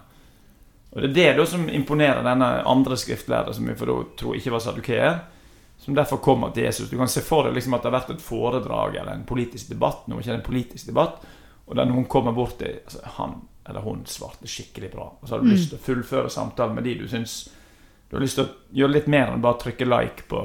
Og 0.92 1.02
Det 1.02 1.10
er 1.10 1.14
det 1.16 1.28
da 1.40 1.46
som 1.50 1.68
imponerer 1.70 2.26
denne 2.26 2.48
andre 2.70 2.98
skriftlærer, 2.98 3.54
som 3.54 3.68
vi 3.70 3.78
får 3.78 3.92
da 3.92 3.98
tro 4.20 4.34
ikke 4.38 4.54
var 4.54 4.64
sadukeer, 4.66 5.20
som 5.80 5.96
derfor 5.96 6.18
kommer 6.18 6.50
til 6.52 6.64
Jesus. 6.64 6.90
Du 6.90 6.98
kan 6.98 7.08
se 7.08 7.22
for 7.26 7.48
deg 7.48 7.56
liksom 7.56 7.74
at 7.74 7.84
det 7.84 7.92
har 7.92 8.00
vært 8.02 8.16
et 8.16 8.24
foredrag 8.24 8.98
eller 9.00 9.14
en 9.14 9.28
politisk 9.28 9.72
debatt, 9.72 10.08
nå 10.08 10.18
er 10.18 10.26
ikke 10.26 10.36
en 10.38 10.50
politisk 10.50 10.90
debatt, 10.92 11.22
og 11.66 11.78
der 11.78 11.88
noen 11.88 12.08
kommer 12.10 12.36
bort 12.36 12.58
til 12.60 12.82
altså, 12.84 13.06
Han 13.20 13.40
eller 13.70 13.86
hun 13.86 14.02
svarte 14.10 14.50
skikkelig 14.50 14.90
bra, 14.92 15.06
og 15.22 15.28
så 15.28 15.36
har 15.36 15.44
du 15.44 15.52
lyst 15.52 15.70
til 15.70 15.78
å 15.78 15.84
fullføre 15.86 16.30
samtalen 16.34 16.76
med 16.76 16.88
de 16.90 16.96
du 17.04 17.08
syns 17.08 17.50
Du 18.10 18.16
har 18.18 18.24
lyst 18.24 18.40
til 18.40 18.48
å 18.48 18.54
gjøre 18.74 18.96
litt 18.96 19.08
mer 19.08 19.30
enn 19.30 19.42
bare 19.42 19.60
trykke 19.62 19.86
like 19.86 20.24
på, 20.28 20.40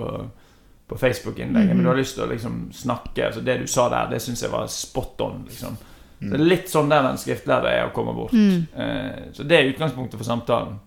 på 0.86 0.98
Facebook-innlegget, 1.00 1.72
men 1.72 1.80
du 1.80 1.88
har 1.88 1.96
lyst 1.96 2.18
til 2.18 2.26
å 2.26 2.28
liksom 2.28 2.58
snakke 2.76 3.30
altså 3.30 3.40
Det 3.40 3.56
du 3.62 3.66
sa 3.66 3.88
der, 3.88 4.10
det 4.12 4.20
syns 4.20 4.42
jeg 4.44 4.52
var 4.52 4.68
spot 4.68 5.24
on. 5.24 5.44
liksom 5.48 5.78
så 6.24 6.30
det 6.30 6.38
er 6.38 6.44
litt 6.46 6.70
sånn 6.72 6.88
der 6.88 7.02
den 7.04 7.18
skriftlærer 7.20 7.70
er 7.70 7.88
å 7.88 7.92
komme 7.92 8.14
bort. 8.16 8.32
Mm. 8.32 8.66
Eh, 8.72 9.24
så 9.36 9.44
det 9.44 9.56
er 9.58 9.70
utgangspunktet 9.72 10.16
for 10.16 10.24
samtalen. 10.24 10.78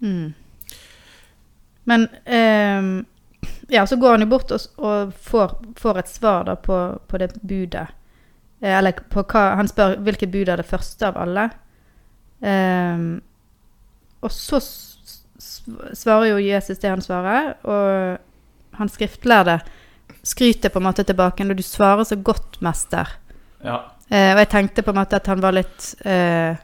Mm. 0.00 0.32
Men 1.90 2.06
ehm, 2.24 2.94
Ja, 3.70 3.86
så 3.86 3.96
går 3.96 4.16
han 4.16 4.24
jo 4.24 4.30
bort 4.32 4.50
og, 4.54 4.66
og 4.82 5.14
får, 5.14 5.56
får 5.78 5.98
et 6.02 6.10
svar 6.10 6.46
da 6.48 6.56
på, 6.58 6.76
på 7.06 7.20
det 7.22 7.32
budet. 7.40 7.86
Eh, 8.60 8.76
Eller 8.78 8.98
på 9.12 9.22
hva 9.22 9.44
Han 9.60 9.70
spør 9.70 9.98
hvilket 10.04 10.32
bud 10.32 10.50
er 10.50 10.60
det 10.60 10.68
første 10.68 11.06
av 11.06 11.20
alle. 11.20 11.48
Eh, 12.40 13.04
og 14.20 14.32
så 14.34 14.60
svarer 15.40 16.32
jo 16.32 16.42
Jesus 16.42 16.80
det 16.82 16.90
han 16.90 17.02
svarer, 17.04 17.54
og 17.64 18.76
han 18.76 18.90
skriftlærde 18.92 19.60
skryter 20.22 20.68
på 20.68 20.80
en 20.80 20.88
måte 20.88 21.04
tilbake 21.06 21.44
når 21.46 21.56
du 21.60 21.62
svarer 21.64 22.04
så 22.04 22.16
godt, 22.16 22.58
mester. 22.64 23.08
Ja. 23.64 23.78
Eh, 24.10 24.32
og 24.34 24.42
jeg 24.42 24.50
tenkte 24.52 24.84
på 24.84 24.92
en 24.92 25.00
måte 25.00 25.20
at 25.20 25.30
han 25.30 25.40
var 25.40 25.54
litt 25.54 25.94
eh, 26.08 26.58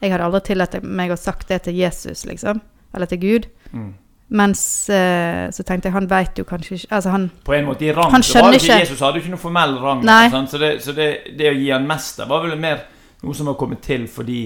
Jeg 0.00 0.12
hadde 0.12 0.26
aldri 0.26 0.42
tillatt 0.46 0.76
meg 0.84 1.12
å 1.12 1.16
sagt 1.18 1.48
det 1.48 1.62
til 1.66 1.76
Jesus, 1.76 2.26
liksom. 2.28 2.60
Eller 2.94 3.08
til 3.10 3.20
Gud. 3.20 3.48
Mm. 3.72 3.94
Mens 4.28 4.88
eh, 4.90 5.50
så 5.54 5.62
tenkte 5.62 5.86
jeg, 5.86 5.92
han 5.94 6.08
veit 6.10 6.34
jo 6.40 6.44
kanskje 6.44 6.74
ikke 6.80 6.88
Altså, 6.96 7.10
han 7.14 7.28
På 7.46 7.54
en 7.54 7.64
måte 7.68 7.84
i 7.86 7.92
rang 7.94 8.10
Han 8.10 8.24
skjønner 8.26 8.56
ikke 8.58 8.78
Jesus 8.80 9.00
hadde 9.00 9.20
jo 9.20 9.22
ikke 9.22 9.30
noe 9.36 9.38
formell 9.44 9.76
rang. 9.78 10.02
Sånn, 10.32 10.48
Så, 10.50 10.58
det, 10.58 10.70
så 10.82 10.92
det, 10.96 11.06
det 11.38 11.50
å 11.52 11.54
gi 11.54 11.68
han 11.70 11.86
mester 11.86 12.26
var 12.26 12.42
vel 12.42 12.58
mer 12.58 12.82
noe 13.22 13.34
som 13.38 13.46
var 13.46 13.54
kommet 13.54 13.80
til 13.86 14.08
fordi 14.10 14.40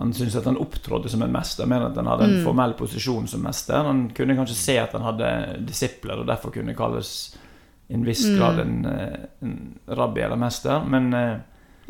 han 0.00 0.12
syntes 0.16 0.36
at 0.36 0.44
han 0.48 0.56
opptrådte 0.56 1.10
som 1.12 1.20
en 1.22 1.32
mester, 1.32 1.66
mer 1.68 1.82
enn 1.82 1.90
at 1.90 1.96
han 2.00 2.06
hadde 2.08 2.24
en 2.24 2.36
Mm. 2.38 2.44
formell 2.44 2.72
posisjon 2.78 3.26
som 3.28 3.42
mester. 3.44 3.82
Han 3.84 4.10
kunne 4.16 4.36
kanskje 4.36 4.54
se 4.56 4.76
at 4.80 4.92
han 4.96 5.02
hadde 5.04 5.26
disipler, 5.66 6.20
og 6.22 6.26
derfor 6.26 6.50
kunne 6.54 6.72
kalles 6.74 7.36
i 7.90 7.94
en 7.94 8.04
viss 8.06 8.22
Mm. 8.24 8.38
grad 8.38 8.60
en, 8.60 8.86
eh, 8.86 9.26
en 9.42 9.78
rabbi 9.88 10.20
eller 10.22 10.36
mester. 10.40 10.80
Men 10.88 11.12
eh, 11.12 11.36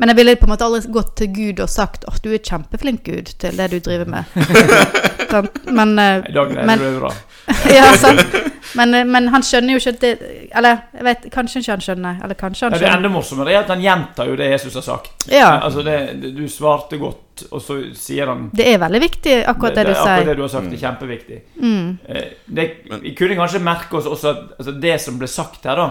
Men 0.01 0.09
jeg 0.09 0.17
ville 0.17 0.33
på 0.41 0.47
en 0.47 0.53
måte 0.55 0.65
aldri 0.65 0.89
gått 0.89 1.11
til 1.19 1.27
Gud 1.35 1.59
og 1.61 1.69
sagt 1.69 2.07
at 2.09 2.23
du 2.25 2.31
er 2.33 2.41
kjempeflink, 2.41 3.03
Gud, 3.05 3.35
til 3.37 3.57
det 3.59 3.67
du 3.69 3.77
driver 3.85 4.09
med. 4.09 4.23
Men 5.77 5.93
eh, 6.01 6.23
i 6.27 6.33
dag 6.33 6.49
greier 6.49 6.65
Men- 6.65 6.79
du 6.81 6.87
det 6.89 6.99
bra. 6.99 7.11
Ja, 7.75 7.91
sant. 7.97 8.33
Men, 8.77 8.93
eh, 8.93 9.05
men 9.05 9.27
han 9.33 9.43
skjønner 9.43 9.73
jo 9.75 9.79
ikke 9.81 9.93
det 9.99 10.11
Eller 10.55 10.83
jeg 10.95 11.03
vet, 11.07 11.23
kanskje 11.33 11.59
ikke 11.61 11.73
han 11.73 11.81
skjønner. 11.85 12.19
Eller 12.23 12.37
kanskje 12.39 12.65
han 12.67 12.75
Ja, 12.75 12.81
det 12.83 12.91
enda 12.95 13.11
morsommere 13.11 13.53
er 13.53 13.61
at 13.63 13.71
han 13.73 13.81
gjentar 13.83 14.29
jo 14.29 14.35
det 14.39 14.51
Jesus 14.51 14.77
har 14.79 14.85
sagt. 14.85 15.25
Ja. 15.31 15.49
Altså 15.59 15.83
det, 15.85 15.97
det, 16.21 16.33
du 16.37 16.45
svarte 16.51 16.99
godt, 17.01 17.45
og 17.51 17.63
så 17.63 17.79
sier 17.97 18.31
han 18.31 18.45
Det 18.55 18.67
er 18.73 18.77
veldig 18.81 19.01
viktig, 19.05 19.35
akkurat 19.49 19.75
det, 19.79 19.87
du 19.89 19.93
akkurat 19.95 20.21
sier. 20.21 20.29
det 20.29 20.37
du 20.37 20.45
har 20.45 20.53
sagt, 20.53 20.69
er 20.71 20.83
kjempeviktig. 20.85 21.41
Mm. 21.61 21.89
Eh, 22.07 22.29
det, 22.45 22.67
vi 23.01 23.15
kunne 23.17 23.37
kanskje 23.41 23.63
merke 23.65 23.99
oss 24.01 24.09
også 24.09 24.31
at 24.33 24.55
altså 24.59 24.77
det 24.85 24.95
som 25.03 25.19
ble 25.21 25.29
sagt 25.31 25.67
her, 25.69 25.81
da 25.81 25.89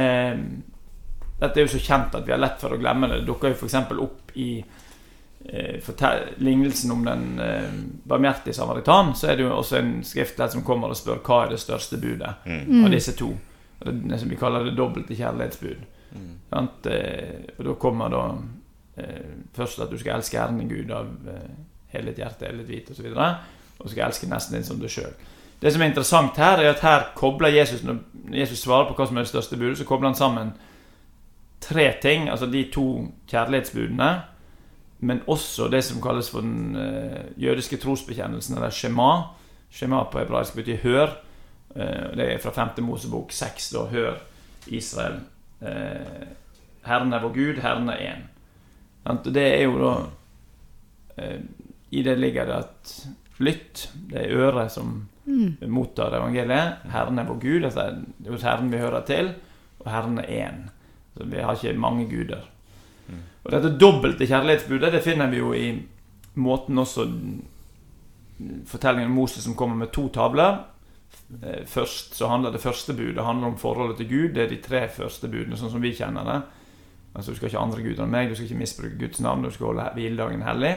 eh, 0.00 0.34
Dette 1.40 1.60
er 1.60 1.66
jo 1.66 1.72
så 1.72 1.80
kjent 1.82 2.14
at 2.14 2.26
vi 2.26 2.32
har 2.34 2.40
lett 2.42 2.60
for 2.60 2.74
å 2.74 2.78
glemme 2.80 3.08
det. 3.08 3.22
Det 3.22 3.28
dukker 3.30 3.54
jo 3.54 3.58
f.eks. 3.58 3.74
opp 4.04 4.32
i 4.36 4.48
eh, 5.44 5.92
lignelsen 6.38 6.92
om 6.92 7.04
den 7.04 7.38
eh, 7.40 7.70
barmhjertige 8.04 8.54
samaritan. 8.54 9.14
Så 9.16 9.30
er 9.30 9.36
det 9.38 9.46
jo 9.46 9.54
også 9.56 9.78
en 9.78 9.94
skriftledd 10.04 10.52
som 10.52 10.64
kommer 10.66 10.92
og 10.92 10.98
spør 11.00 11.22
hva 11.24 11.44
er 11.46 11.54
det 11.54 11.62
største 11.62 11.96
budet 12.00 12.34
Mm. 12.46 12.84
av 12.84 12.90
disse 12.90 13.12
to. 13.16 13.30
Det 13.80 13.94
det 14.10 14.18
som 14.20 14.28
vi 14.28 14.36
kaller 14.36 14.64
det 14.64 14.76
dobbelte 14.76 15.16
kjærlighetsbud. 15.16 15.80
Mm. 16.12 16.30
Sant? 16.50 16.86
Eh, 16.86 17.56
og 17.58 17.64
da 17.64 17.74
kommer 17.80 18.08
da 18.12 18.22
eh, 18.96 19.34
først 19.56 19.80
at 19.80 19.90
du 19.90 19.98
skal 19.98 20.18
elske 20.18 20.38
Herren 20.38 20.58
din 20.58 20.68
Gud 20.68 20.90
av 20.90 21.08
eh, 21.28 21.50
hele 21.94 22.10
ditt 22.12 22.18
hjerte, 22.20 22.46
hele 22.46 22.64
ditt 22.64 22.68
hvite 22.68 22.92
osv. 22.92 23.12
Og, 23.16 23.80
og 23.80 23.90
skal 23.90 24.10
elske 24.10 24.28
nesten 24.28 24.58
din 24.58 24.66
som 24.66 24.80
deg 24.80 24.92
sjøl. 24.92 25.14
Det 25.60 25.72
som 25.72 25.82
er 25.82 25.90
interessant 25.90 26.36
her, 26.40 26.58
er 26.60 26.70
at 26.72 26.80
her 26.80 27.02
kobler 27.14 27.48
Jesus 27.52 27.82
Når 27.84 27.98
Jesus 28.32 28.62
svarer 28.62 28.88
på 28.88 28.94
hva 28.96 29.06
som 29.08 29.16
er 29.18 29.26
det 29.26 29.28
største 29.32 29.56
budet, 29.60 29.78
så 29.78 29.84
kobler 29.84 30.08
han 30.08 30.16
sammen 30.16 30.52
tre 31.60 31.94
ting. 32.02 32.28
Altså 32.28 32.46
de 32.46 32.64
to 32.72 33.06
kjærlighetsbudene, 33.30 34.10
men 35.00 35.22
også 35.26 35.68
det 35.72 35.84
som 35.84 36.02
kalles 36.02 36.30
for 36.30 36.40
den 36.44 36.76
eh, 36.76 37.30
jødiske 37.42 37.76
trosbekjennelsen, 37.76 38.56
eller 38.56 38.70
shema. 38.70 39.10
Shema 39.70 40.02
på 40.04 40.18
hebraisk 40.18 40.54
betyr 40.54 40.76
'hør'. 40.76 41.16
Eh, 41.76 42.16
det 42.16 42.32
er 42.34 42.38
fra 42.38 42.50
5. 42.50 42.84
Mosebok 42.84 43.32
6. 43.32 43.70
Da 43.70 43.78
'Hør, 43.78 44.14
Israel'. 44.66 45.20
Eh, 45.62 46.26
Herren 46.86 47.12
er 47.12 47.20
vår 47.20 47.28
Gud, 47.34 47.60
Herren 47.62 47.88
er 47.88 47.96
én. 47.96 48.22
Det 49.24 49.60
er 49.60 49.62
jo 49.62 49.78
da 49.78 49.94
I 51.90 52.02
det 52.02 52.18
ligger 52.18 52.44
det 52.44 52.52
at 52.54 53.08
lytt, 53.38 53.90
det 54.10 54.20
er 54.20 54.36
øret 54.36 54.72
som 54.72 55.08
Mm. 55.30 55.56
mottar 55.68 56.14
evangeliet. 56.16 56.82
Herren 56.90 57.18
er 57.18 57.24
vår 57.28 57.38
Gud, 57.40 57.64
altså 57.64 57.84
det 58.18 58.26
er 58.26 58.34
hos 58.34 58.42
Herren 58.42 58.72
vi 58.72 58.78
hører 58.78 59.04
til, 59.06 59.32
og 59.80 59.90
Herren 59.90 60.18
er 60.18 60.22
én. 60.48 60.70
Så 61.16 61.26
vi 61.26 61.40
har 61.42 61.54
ikke 61.56 61.78
mange 61.78 62.06
guder. 62.10 62.44
Og 63.44 63.50
dette 63.54 63.72
dobbelte 63.80 64.26
kjærlighetsbudet 64.28 64.92
det 64.92 65.02
finner 65.02 65.30
vi 65.32 65.38
jo 65.40 65.52
i 65.56 65.70
måten 66.34 66.78
også 66.78 67.06
Fortellingen 68.66 69.10
om 69.10 69.16
Moses 69.16 69.44
som 69.44 69.54
kommer 69.56 69.76
med 69.76 69.90
to 69.92 70.08
tavler. 70.08 70.60
Eh, 71.42 71.64
Først 71.66 72.14
så 72.14 72.28
handler 72.28 72.52
Det 72.52 72.60
første 72.60 72.94
budet 72.94 73.24
handler 73.24 73.46
om 73.48 73.58
forholdet 73.58 73.96
til 73.96 74.08
Gud. 74.08 74.34
Det 74.34 74.42
er 74.44 74.48
de 74.48 74.60
tre 74.62 74.88
første 74.88 75.28
budene, 75.28 75.56
sånn 75.56 75.70
som 75.70 75.82
vi 75.82 75.92
kjenner 75.92 76.24
det. 76.24 76.42
Altså 77.14 77.32
Du 77.32 77.36
skal 77.36 77.48
ikke 77.48 77.58
ha 77.58 77.64
andre 77.66 77.82
guder 77.82 78.04
enn 78.04 78.10
meg, 78.10 78.28
du 78.30 78.34
skal 78.34 78.46
ikke 78.46 78.60
misbruke 78.62 78.98
Guds 78.98 79.20
navn, 79.20 79.42
du 79.42 79.50
skal 79.50 79.66
holde 79.66 79.90
hviledagen 79.94 80.42
hellig. 80.46 80.76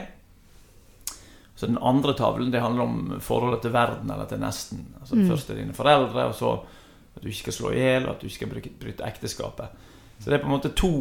Så 1.56 1.66
den 1.70 1.78
andre 1.78 2.12
tavlen 2.18 2.50
det 2.50 2.60
handler 2.60 2.82
om 2.82 3.20
forholdet 3.22 3.62
til 3.62 3.72
verden 3.72 4.10
eller 4.10 4.26
til 4.26 4.40
nesten. 4.42 4.86
Altså 5.00 5.14
Mm. 5.14 5.28
Først 5.28 5.50
er 5.50 5.54
dine 5.54 5.72
foreldre, 5.72 6.24
og 6.26 6.34
så 6.34 6.52
at 7.16 7.22
du 7.22 7.28
ikke 7.28 7.38
skal 7.38 7.52
slå 7.52 7.70
i 7.70 7.78
hjel, 7.78 8.06
og 8.06 8.10
at 8.16 8.20
du 8.20 8.26
ikke 8.26 8.34
skal 8.34 8.48
bryte 8.80 9.04
ekteskapet. 9.06 9.68
Så 10.24 10.30
det 10.30 10.38
er 10.38 10.40
på 10.40 10.48
en 10.48 10.54
måte 10.54 10.70
to 10.72 10.92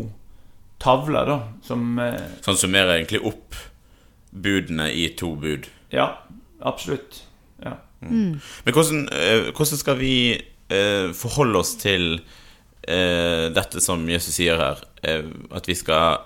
tavler 0.84 1.30
da, 1.30 1.38
som 1.63 2.00
eh, 2.03 2.20
Så 2.44 2.58
summerer 2.60 2.98
egentlig 2.98 3.22
opp 3.24 3.56
budene 4.36 4.89
i 4.92 5.06
to 5.15 5.30
bud. 5.39 5.70
Ja, 5.94 6.10
absolutt. 6.60 7.22
Ja. 7.63 7.77
Mm. 8.01 8.42
Men 8.65 8.75
hvordan, 8.75 9.06
eh, 9.15 9.48
hvordan 9.56 9.80
skal 9.80 9.96
vi 10.01 10.15
eh, 10.36 11.13
forholde 11.15 11.62
oss 11.62 11.77
til 11.80 12.18
eh, 12.84 13.48
dette 13.56 13.80
som 13.86 14.03
Jesus 14.12 14.36
sier 14.36 14.60
her? 14.60 14.82
Eh, 15.08 15.30
at 15.56 15.72
vi 15.72 15.77
skal 15.80 16.20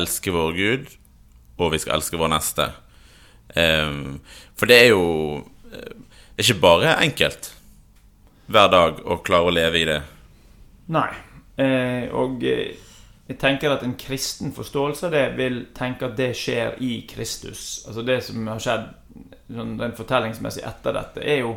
elske 0.00 0.32
vår 0.32 0.56
Gud, 0.56 0.88
og 1.60 1.74
vi 1.74 1.82
skal 1.82 1.98
elske 1.98 2.16
vår 2.18 2.32
neste. 2.32 2.70
For 3.54 4.66
det 4.66 4.78
er 4.80 4.88
jo 4.88 5.02
Det 5.68 6.40
er 6.40 6.46
ikke 6.48 6.62
bare 6.64 6.94
enkelt 7.04 7.52
hver 8.50 8.72
dag 8.72 8.98
å 9.04 9.20
klare 9.22 9.52
å 9.52 9.54
leve 9.54 9.78
i 9.78 9.84
det. 9.86 10.00
Nei. 10.90 11.10
Eh, 11.56 12.10
og 12.10 12.42
eh, 12.42 12.74
jeg 13.28 13.38
tenker 13.40 13.72
at 13.72 13.84
en 13.86 13.94
kristen 13.98 14.52
forståelse 14.54 15.06
av 15.06 15.14
det 15.14 15.24
vil 15.38 15.60
tenke 15.76 16.08
at 16.08 16.16
det 16.18 16.32
skjer 16.36 16.80
i 16.82 17.04
Kristus. 17.08 17.84
Altså 17.86 18.02
det 18.06 18.18
som 18.26 18.48
har 18.50 18.62
skjedd 18.62 18.88
sånn 19.54 19.76
den 19.78 19.94
fortellingsmessig 19.94 20.64
etter 20.66 20.96
dette, 20.96 21.22
er 21.22 21.44
jo 21.44 21.54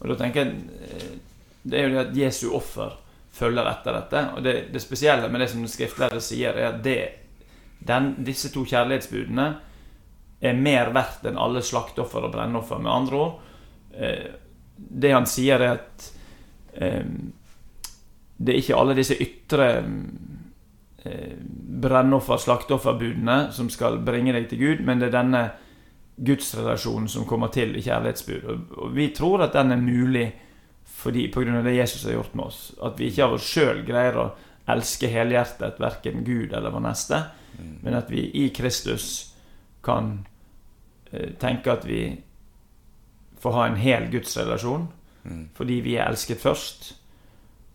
Og 0.00 0.08
da 0.08 0.14
tenker 0.16 0.46
jeg 0.46 0.52
eh, 0.86 1.16
Det 1.62 1.76
er 1.76 1.82
jo 1.88 1.94
det 1.94 2.04
at 2.06 2.14
Jesu 2.16 2.46
offer 2.56 2.94
følger 3.36 3.66
etter 3.68 3.92
dette. 3.98 4.22
Og 4.36 4.44
det, 4.44 4.54
det 4.72 4.80
spesielle 4.80 5.28
med 5.28 5.42
det 5.42 5.50
som 5.52 5.66
skriftlærer 5.68 6.22
sier, 6.24 6.56
er 6.56 6.70
at 6.70 6.78
det, 6.84 7.00
den, 7.78 8.14
disse 8.24 8.48
to 8.54 8.64
kjærlighetsbudene 8.64 9.48
er 10.40 10.56
mer 10.56 10.88
verdt 10.96 11.28
enn 11.28 11.38
alle 11.38 11.60
slakteoffer 11.62 12.24
og 12.26 12.32
brennoffer. 12.32 12.80
Med 12.80 12.90
andre 12.90 13.20
ord, 13.20 13.36
det 14.74 15.12
han 15.12 15.28
sier, 15.28 15.60
er 15.60 15.76
at 15.76 16.08
det 18.40 18.54
er 18.54 18.62
ikke 18.62 18.76
alle 18.80 18.96
disse 18.96 19.16
ytre 19.20 19.66
eh, 21.04 21.32
brennoffer, 21.82 22.40
slakteofferbudene 22.40 23.50
som 23.52 23.68
skal 23.72 24.00
bringe 24.04 24.32
deg 24.32 24.48
til 24.48 24.62
Gud, 24.62 24.84
men 24.86 25.00
det 25.00 25.10
er 25.10 25.18
denne 25.18 25.42
gudsrelasjonen 26.20 27.08
som 27.08 27.26
kommer 27.28 27.52
til 27.52 27.74
i 27.76 27.82
kjærlighetsbud. 27.84 28.46
Og, 28.48 28.86
vi 28.96 29.10
tror 29.16 29.44
at 29.44 29.56
den 29.56 29.74
er 29.76 29.82
mulig 29.82 30.30
fordi, 31.00 31.28
på 31.32 31.44
grunn 31.44 31.60
av 31.60 31.68
det 31.68 31.76
Jesus 31.78 32.04
har 32.08 32.16
gjort 32.16 32.34
med 32.36 32.44
oss. 32.44 32.62
At 32.84 32.98
vi 33.00 33.08
ikke 33.08 33.26
av 33.26 33.36
oss 33.36 33.48
sjøl 33.48 33.84
greier 33.88 34.18
å 34.20 34.30
elske 34.70 35.08
helhjertet 35.08 35.80
verken 35.80 36.24
Gud 36.24 36.52
eller 36.56 36.72
vår 36.72 36.84
neste, 36.84 37.20
men 37.84 37.96
at 37.96 38.08
vi 38.12 38.24
i 38.40 38.46
Kristus 38.56 39.34
kan 39.84 40.22
eh, 41.12 41.32
tenke 41.40 41.72
at 41.72 41.84
vi 41.88 42.02
får 43.40 43.56
ha 43.56 43.66
en 43.68 43.80
hel 43.80 44.08
gudsrelasjon 44.12 44.88
fordi 45.56 45.82
vi 45.84 45.98
er 45.98 46.08
elsket 46.08 46.40
først. 46.40 46.94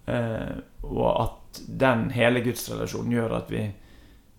Eh, 0.07 0.55
og 0.83 1.07
at 1.23 1.61
den 1.67 2.09
hele 2.13 2.41
gudsrelasjonen 2.45 3.11
gjør 3.15 3.37
at 3.39 3.49
vi 3.51 3.63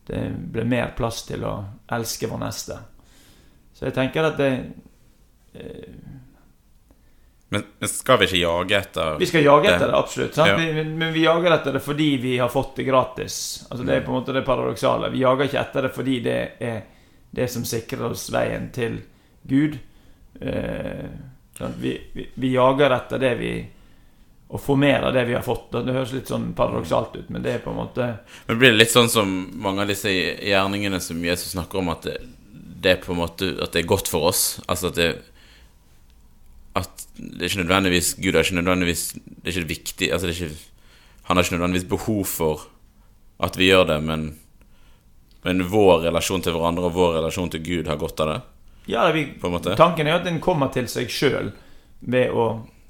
det 0.06 0.20
blir 0.52 0.64
mer 0.70 0.92
plass 0.94 1.24
til 1.26 1.42
å 1.42 1.56
elske 1.90 2.28
vår 2.30 2.38
neste. 2.44 2.76
Så 3.74 3.88
jeg 3.88 3.94
tenker 3.96 4.28
at 4.28 4.36
det 4.38 4.50
eh, 5.54 5.96
Men, 7.48 7.64
skal 7.90 8.18
vi 8.20 8.26
ikke 8.28 8.40
jage 8.42 8.78
etter 8.78 9.18
Vi 9.18 9.26
skal 9.26 9.42
jage 9.46 9.68
etter 9.72 9.86
det, 9.90 9.96
absolutt. 9.98 10.34
Sant? 10.34 10.48
Ja. 10.52 10.56
Vi, 10.60 10.72
men- 10.74 10.94
men 10.98 11.12
vi 11.14 11.24
jager 11.24 11.50
etter 11.56 11.72
det 11.72 11.80
fordi 11.82 12.08
vi 12.22 12.36
har 12.38 12.48
fått 12.48 12.76
det 12.76 12.84
gratis. 12.88 13.66
Altså 13.70 13.84
Det 13.86 13.94
er 13.96 14.00
på 14.06 14.10
en 14.14 14.20
måte 14.20 14.32
det 14.34 14.44
paradoksale. 14.46 15.10
Vi 15.10 15.22
jager 15.24 15.44
ikke 15.50 15.60
etter 15.60 15.82
det 15.82 15.92
fordi 15.94 16.20
det 16.24 16.38
er 16.60 16.80
det 17.30 17.50
som 17.50 17.64
sikrer 17.64 18.06
oss 18.10 18.28
veien 18.30 18.70
til 18.72 19.00
Gud. 19.46 19.78
Eh, 20.40 21.06
vi, 21.78 21.92
vi, 22.14 22.28
vi 22.34 22.52
jager 22.54 22.90
etter 22.96 23.18
det 23.18 23.34
vi 23.38 23.52
Å 24.48 24.58
få 24.62 24.76
mer 24.78 25.02
av 25.02 25.12
det 25.16 25.24
vi 25.26 25.34
har 25.34 25.42
fått. 25.42 25.72
Det 25.72 25.90
høres 25.92 26.12
litt 26.14 26.28
sånn 26.30 26.52
paradoksalt 26.54 27.16
ut, 27.16 27.30
men 27.34 27.42
det 27.42 27.56
er 27.56 27.62
på 27.64 27.72
en 27.72 27.80
måte 27.80 28.04
Men 28.46 28.58
blir 28.60 28.70
det 28.70 28.78
litt 28.78 28.92
sånn 28.94 29.08
som 29.10 29.32
mange 29.58 29.82
av 29.82 29.88
disse 29.90 30.12
gjerningene 30.12 31.00
som 31.02 31.24
Jesus 31.24 31.50
snakker 31.56 31.80
om, 31.80 31.88
at 31.90 32.06
det, 32.06 32.20
det 32.54 32.92
er 32.92 33.00
på 33.02 33.10
en 33.16 33.18
måte 33.24 33.48
At 33.64 33.72
det 33.74 33.82
er 33.82 33.88
godt 33.90 34.06
for 34.12 34.28
oss? 34.30 34.60
Altså 34.68 34.92
at 34.92 35.00
det 35.00 35.08
At 36.78 37.06
det 37.16 37.42
er 37.42 37.50
ikke 37.50 37.64
nødvendigvis 37.64 38.12
Gud 38.20 38.34
er 38.36 38.44
ikke 38.46 38.60
nødvendigvis 38.60 39.04
Det 39.16 39.50
er 39.50 39.56
ikke 39.56 39.72
viktig 39.72 40.12
altså 40.12 40.28
det 40.28 40.36
er 40.36 40.42
ikke, 40.46 40.62
Han 41.26 41.36
har 41.36 41.44
ikke 41.46 41.56
nødvendigvis 41.56 41.88
behov 41.96 42.24
for 42.30 42.66
at 43.42 43.58
vi 43.58 43.66
gjør 43.68 43.84
det, 43.90 43.98
men 44.06 44.28
Men 45.44 45.66
vår 45.68 46.06
relasjon 46.06 46.40
til 46.42 46.54
hverandre 46.54 46.86
og 46.88 46.94
vår 46.94 47.18
relasjon 47.18 47.50
til 47.52 47.60
Gud 47.66 47.90
har 47.90 47.98
godt 48.00 48.20
av 48.24 48.30
det. 48.30 48.38
Ja, 48.86 49.10
vi, 49.12 49.26
På 49.40 49.46
en 49.50 49.52
måte. 49.58 49.74
tanken 49.76 50.06
er 50.06 50.14
jo 50.16 50.20
at 50.22 50.26
en 50.30 50.40
kommer 50.40 50.70
til 50.72 50.86
seg 50.88 51.10
sjøl 51.10 51.50
ved 52.00 52.30
å 52.30 52.46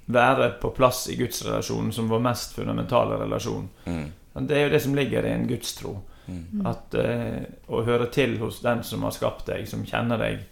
være 0.06 0.50
på 0.62 0.70
plass 0.70 1.08
i 1.10 1.16
gudsrelasjonen 1.18 1.92
som 1.92 2.08
vår 2.08 2.22
mest 2.22 2.54
fundamentale 2.54 3.18
relasjon. 3.20 3.68
Mm. 3.84 4.06
Det 4.46 4.56
er 4.56 4.66
jo 4.66 4.72
det 4.74 4.82
som 4.84 4.94
ligger 4.94 5.26
i 5.26 5.32
en 5.34 5.46
gudstro. 5.48 5.96
Mm. 6.26 6.66
At 6.66 6.94
uh, 6.98 7.42
Å 7.70 7.82
høre 7.86 8.08
til 8.14 8.36
hos 8.40 8.60
den 8.64 8.82
som 8.86 9.06
har 9.06 9.14
skapt 9.14 9.46
deg, 9.50 9.66
som 9.70 9.86
kjenner 9.86 10.20
deg 10.20 10.42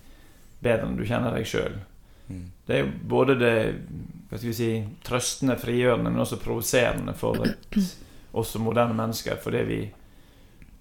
bedre 0.65 0.89
enn 0.89 0.99
du 0.99 1.05
kjenner 1.07 1.35
deg 1.35 1.47
sjøl. 1.49 1.77
Mm. 2.29 2.45
Det 2.67 2.77
er 2.77 2.85
jo 2.85 2.93
både 3.11 3.37
det 3.39 3.55
hva 4.31 4.39
skal 4.39 4.49
vi 4.49 4.57
si, 4.57 4.71
trøstende, 5.07 5.59
frigjørende, 5.61 6.11
men 6.11 6.23
også 6.25 6.41
provoserende 6.43 7.15
for 7.19 7.45
et, 7.47 7.77
oss 8.39 8.55
som 8.55 8.65
moderne 8.67 8.97
mennesker. 8.99 9.37
Fordi 9.43 9.65
vi 9.69 9.81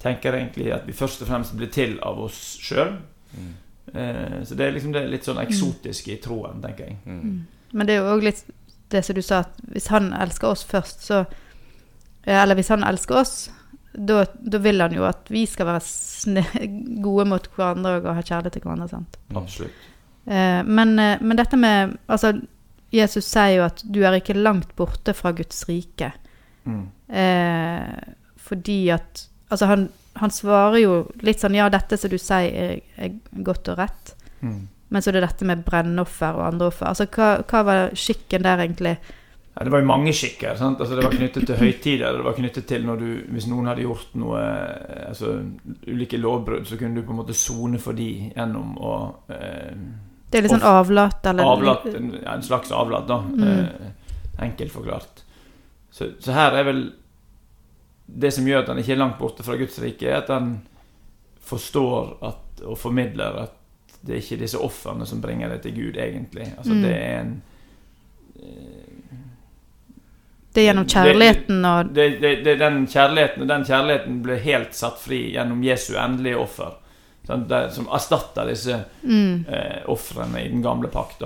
tenker 0.01 0.39
egentlig 0.39 0.71
at 0.73 0.87
vi 0.87 0.95
først 0.97 1.21
og 1.23 1.29
fremst 1.29 1.53
blir 1.57 1.69
til 1.73 1.99
av 2.01 2.21
oss 2.23 2.39
sjøl. 2.63 2.95
Mm. 3.33 3.51
Uh, 3.93 4.39
så 4.47 4.55
det 4.57 4.65
er 4.65 4.77
liksom 4.77 4.95
det 4.95 5.03
litt 5.11 5.27
sånn 5.27 5.41
eksotiske 5.43 6.15
i 6.15 6.21
troen, 6.23 6.63
tenker 6.63 6.89
jeg. 6.89 7.01
Mm. 7.05 7.43
Men 7.73 7.89
det 7.89 7.97
er 7.97 8.05
jo 8.05 8.15
òg 8.15 8.23
litt 8.29 8.45
det 8.93 9.03
som 9.05 9.17
du 9.17 9.23
sa, 9.25 9.43
at 9.43 9.59
hvis 9.73 9.89
han 9.93 10.11
elsker 10.13 10.53
oss 10.53 10.63
først, 10.67 11.03
så 11.09 11.25
Eller 12.23 12.55
hvis 12.55 12.69
han 12.71 12.85
elsker 12.87 13.17
oss, 13.19 13.49
da, 13.93 14.23
da 14.39 14.59
vil 14.63 14.81
han 14.81 14.93
jo 14.95 15.03
at 15.05 15.27
vi 15.27 15.43
skal 15.49 15.67
være 15.67 15.81
sne 15.85 16.43
gode 17.05 17.25
mot 17.29 17.49
hverandre 17.55 17.97
og 17.99 18.13
ha 18.15 18.23
kjærlighet 18.23 18.55
til 18.57 18.63
hverandre. 18.63 18.87
sant? 18.89 19.17
Absolutt. 19.35 19.89
Eh, 20.25 20.61
men, 20.63 20.95
eh, 20.99 21.19
men 21.19 21.35
dette 21.35 21.59
med 21.59 21.97
Altså, 22.07 22.31
Jesus 22.93 23.25
sier 23.27 23.57
jo 23.57 23.65
at 23.65 23.81
du 23.83 23.99
er 24.05 24.15
ikke 24.15 24.37
langt 24.37 24.71
borte 24.79 25.11
fra 25.17 25.33
Guds 25.35 25.65
rike. 25.67 26.13
Mm. 26.63 26.87
Eh, 27.11 28.13
fordi 28.39 28.79
at 28.95 29.27
Altså, 29.51 29.67
han, 29.69 29.89
han 30.17 30.31
svarer 30.33 30.79
jo 30.81 30.93
litt 31.21 31.43
sånn 31.43 31.57
Ja, 31.57 31.67
dette 31.69 31.99
som 31.99 32.09
du 32.09 32.17
sier, 32.17 32.49
er, 32.49 32.79
er 32.97 33.43
godt 33.45 33.69
og 33.69 33.77
rett. 33.83 34.15
Mm. 34.41 34.63
Men 34.93 35.01
så 35.01 35.09
er 35.09 35.17
det 35.17 35.25
dette 35.25 35.49
med 35.49 35.65
brennoffer 35.65 36.37
og 36.37 36.47
andre 36.51 36.69
offer. 36.69 36.85
Altså, 36.91 37.07
hva, 37.09 37.35
hva 37.49 37.65
var 37.65 37.97
skikken 37.97 38.45
der, 38.45 38.61
egentlig? 38.61 38.97
Ja, 39.55 39.63
det 39.65 39.71
var 39.73 39.81
jo 39.83 39.89
mange 39.89 40.13
skikker. 40.13 40.55
Sant? 40.57 40.79
Altså, 40.81 40.95
det 40.97 41.05
var 41.05 41.13
knyttet 41.13 41.45
til 41.49 41.57
høytider. 41.59 42.17
Det 42.17 42.25
var 42.25 42.37
knyttet 42.37 42.65
til 42.69 42.85
når 42.85 43.01
du, 43.01 43.09
Hvis 43.35 43.45
noen 43.49 43.69
hadde 43.69 43.85
gjort 43.85 44.15
noe 44.17 44.39
eh, 44.41 45.03
altså, 45.11 45.35
ulike 45.89 46.17
lovbrudd, 46.17 46.65
så 46.69 46.77
kunne 46.79 46.97
du 46.97 47.05
på 47.05 47.13
en 47.13 47.21
måte 47.21 47.37
sone 47.37 47.81
for 47.81 47.97
de 47.97 48.09
gjennom 48.31 48.73
å 48.81 48.93
eh, 49.33 49.77
Det 50.29 50.39
er 50.39 50.47
litt 50.47 50.55
sånn 50.55 50.65
avlat, 50.65 51.29
eller 51.29 51.51
Avlat, 51.53 51.85
en, 51.93 52.09
en 52.33 52.45
slags 52.45 52.73
avlat, 52.73 53.09
da. 53.09 53.19
Mm. 53.29 53.47
Eh, 53.49 54.19
enkelt 54.47 54.73
forklart. 54.73 55.25
Så, 55.93 56.15
så 56.21 56.33
her 56.33 56.57
er 56.57 56.69
vel 56.71 56.85
Det 58.05 58.33
som 58.33 58.47
gjør 58.49 58.63
at 58.63 58.73
han 58.73 58.81
ikke 58.81 58.95
er 58.95 59.03
langt 59.03 59.19
borte 59.21 59.45
fra 59.45 59.57
Guds 59.57 59.77
rike, 59.81 60.09
er 60.09 60.23
at 60.23 60.33
han 60.33 60.55
forstår 61.43 62.15
at, 62.25 62.63
og 62.65 62.77
formidler 62.79 63.37
at 63.45 63.59
det 64.03 64.13
er 64.15 64.21
ikke 64.21 64.39
disse 64.43 64.59
ofrene 64.59 65.05
som 65.07 65.21
bringer 65.23 65.49
det 65.49 65.61
til 65.63 65.75
Gud, 65.77 65.97
egentlig. 65.97 66.49
Altså, 66.57 66.73
Mm. 66.73 66.81
det 66.83 66.95
er 66.95 67.19
en 67.19 67.33
Det 70.53 70.61
er 70.61 70.65
gjennom 70.67 70.85
kjærligheten 70.85 71.65
og 71.65 71.93
det, 71.95 72.07
det, 72.21 72.31
det, 72.45 72.59
den 72.59 72.83
kjærligheten 72.87 73.47
Den 73.49 73.63
kjærligheten 73.65 74.19
ble 74.25 74.35
helt 74.43 74.75
satt 74.77 74.99
fri 75.01 75.31
gjennom 75.33 75.63
Jesu 75.65 75.95
endelige 75.97 76.37
offer. 76.37 76.75
Sånn, 77.25 77.47
Det, 77.49 77.61
som 77.73 77.87
erstatter 77.95 78.49
disse 78.51 78.77
mm, 79.03 79.45
eh, 79.47 79.79
ofrene 79.89 80.43
i 80.43 80.49
den 80.51 80.61
gamle 80.61 80.91
pakt. 80.93 81.23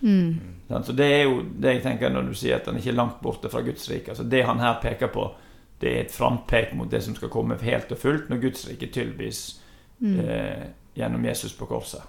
mm, 0.00 0.40
Sånn, 0.68 0.84
Så 0.84 0.92
Det 0.92 1.06
er 1.06 1.22
jo 1.24 1.42
det 1.56 1.76
jeg 1.78 1.82
tenker 1.82 2.10
når 2.10 2.28
du 2.28 2.34
sier 2.34 2.56
at 2.56 2.66
han 2.66 2.76
ikke 2.76 2.90
er 2.90 2.98
langt 3.00 3.22
borte 3.22 3.48
fra 3.48 3.62
Guds 3.62 3.88
rike. 3.90 4.10
Altså 4.10 4.28
Det 4.28 4.42
han 4.44 4.58
her 4.60 4.80
peker 4.82 5.08
på, 5.14 5.30
det 5.80 5.94
er 5.94 6.00
et 6.00 6.12
frampek 6.12 6.74
mot 6.74 6.90
det 6.90 7.02
som 7.04 7.14
skal 7.14 7.30
komme 7.30 7.56
helt 7.62 7.92
og 7.92 7.98
fullt 7.98 8.28
når 8.28 8.40
Guds 8.42 8.66
rike 8.68 8.90
tilbys 8.92 9.60
mm. 10.00 10.20
eh, 10.20 10.66
gjennom 10.98 11.24
Jesus 11.24 11.54
på 11.56 11.66
korset. 11.70 12.02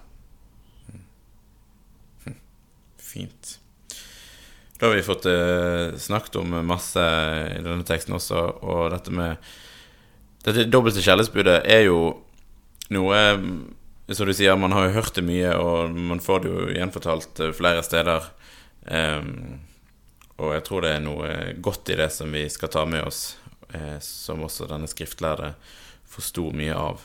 Fint. 2.97 3.59
Da 4.79 4.87
har 4.87 4.95
vi 4.95 5.03
fått 5.03 5.25
eh, 5.29 5.95
snakket 5.97 6.39
om 6.39 6.53
masse 6.65 7.03
i 7.57 7.61
denne 7.65 7.85
teksten 7.87 8.15
også, 8.15 8.43
og 8.63 8.89
dette 8.95 9.13
med 9.13 9.49
Dette 10.39 10.69
dobbelte 10.71 11.01
kjærlighetsbudet 11.03 11.57
er 11.67 11.81
jo 11.83 11.97
noe 12.95 13.17
Som 14.15 14.29
du 14.29 14.31
sier, 14.33 14.55
man 14.55 14.71
har 14.71 14.87
jo 14.87 14.93
hørt 14.95 15.17
det 15.17 15.25
mye, 15.27 15.51
og 15.59 15.91
man 15.93 16.21
får 16.23 16.45
det 16.45 16.53
jo 16.53 16.69
gjenfortalt 16.73 17.41
eh, 17.43 17.51
flere 17.53 17.83
steder. 17.85 18.29
Og 20.39 20.53
jeg 20.55 20.63
tror 20.65 20.85
det 20.85 20.93
er 20.95 21.03
noe 21.03 21.29
godt 21.61 21.91
i 21.91 21.97
det 21.99 22.07
som 22.15 22.31
vi 22.31 22.45
skal 22.49 22.71
ta 22.71 22.85
med 22.87 23.03
oss, 23.05 23.37
eh, 23.75 23.97
som 24.01 24.45
også 24.45 24.69
denne 24.71 24.87
skriftlærde 24.89 25.51
forsto 26.09 26.47
mye 26.55 26.73
av. 26.73 27.03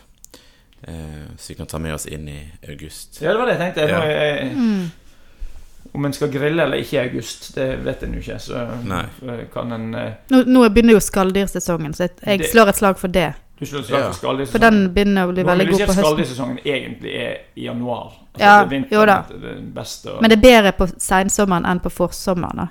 Eh, 0.87 1.29
så 1.38 1.49
vi 1.49 1.55
kan 1.55 1.66
ta 1.66 1.79
med 1.79 1.94
oss 1.94 2.07
inn 2.07 2.29
i 2.29 2.40
august. 2.68 3.20
Ja, 3.23 3.33
det 3.33 3.38
var 3.38 3.47
det 3.47 3.59
jeg 3.59 3.61
tenkte. 3.75 3.88
Ja. 3.88 4.01
jeg, 4.05 4.53
Mm. 4.57 4.90
om 5.94 6.05
en 6.05 6.12
skal 6.12 6.29
grille 6.33 6.62
eller 6.62 6.77
ikke 6.77 6.92
i 6.97 7.09
august, 7.09 7.55
det 7.55 7.79
vet 7.85 8.03
en 8.03 8.14
jo 8.14 8.20
ikke. 8.20 8.38
Så 8.40 8.85
Nei. 8.85 9.05
eh, 9.29 9.44
kan 9.53 9.73
en 9.73 9.94
eh, 9.94 10.12
Nå, 10.31 10.42
nå 10.47 10.68
begynner 10.68 10.92
jo 10.94 11.01
skalldyrsesongen, 11.01 11.94
så 11.94 12.03
jeg, 12.09 12.11
jeg 12.27 12.38
Det- 12.38 12.51
slår 12.51 12.68
et 12.68 12.77
slag 12.77 12.99
for 12.99 13.09
det. 13.09 13.35
Du 13.61 13.64
slår 13.66 13.81
et 13.81 13.87
slag 13.87 14.01
Ja. 14.01 14.07
for 14.11 14.18
skalldyrsesongen? 14.18 14.51
For 14.53 14.59
den 14.59 14.94
begynner 14.94 15.27
å 15.29 15.33
bli 15.33 15.42
Nå 15.44 15.49
veldig 15.49 15.70
god 15.70 15.81
på 15.81 15.87
høsten. 15.87 16.05
Skalldyrsesongen 16.05 16.59
egentlig 16.64 17.14
er 17.14 17.37
i 17.57 17.64
januar. 17.66 18.12
Altså, 18.35 18.40
Ja, 18.44 18.64
det 18.64 18.92
er 18.92 18.97
jo 18.99 19.07
da. 19.07 19.23
Det 19.31 19.75
beste. 19.75 20.07
og- 20.12 20.20
Men 20.23 20.31
det 20.31 20.38
er 20.38 20.42
bedre 20.62 20.73
på 20.73 20.87
sensommeren 20.99 21.64
enn 21.64 21.81
på 21.81 21.90
forsommeren, 21.90 22.57
da. 22.57 22.66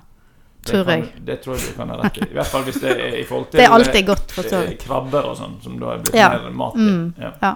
det 0.65 0.73
tror 0.73 0.83
kan, 0.85 0.99
jeg. 0.99 1.25
Det 1.25 1.41
tror 1.41 1.55
jeg 1.55 1.67
du 1.69 1.73
kan 1.77 1.89
ha 1.89 1.95
rett 2.01 2.17
i. 2.17 2.21
I 2.21 2.33
hvert 2.33 2.45
fall 2.47 2.63
hvis 2.63 2.79
det 2.81 2.91
er 2.99 3.15
i 3.19 3.23
forhold 3.23 3.49
til 3.51 3.57
Det 3.59 3.65
er 3.65 3.71
alltid 3.71 4.05
godt, 4.05 4.31
for 4.31 4.41
så 4.43 4.67
vidt. 4.67 4.79
krabber 4.79 5.25
og 5.25 5.37
sånn, 5.37 5.61
som 5.63 5.79
da 5.79 5.85
er 5.93 5.97
blitt 5.99 6.15
Ja. 6.15 6.29
mer 6.29 6.49
mat 6.51 6.73
i. 6.75 6.79
Mm. 6.79 7.13
Ja. 7.41 7.55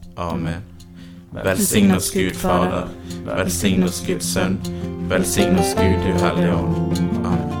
Amen. 0.15 0.63
Velsign 1.31 1.91
oss 1.95 2.11
Gud 2.11 2.35
Fader, 2.35 2.89
velsign 3.25 3.83
oss 3.83 4.03
Guds 4.05 4.33
Sønn, 4.33 4.59
velsign 5.07 5.57
oss 5.57 5.75
Gud 5.75 6.03
du 6.03 6.13
Hellige 6.19 6.55
Ånd. 6.55 6.97
Amen. 7.25 7.60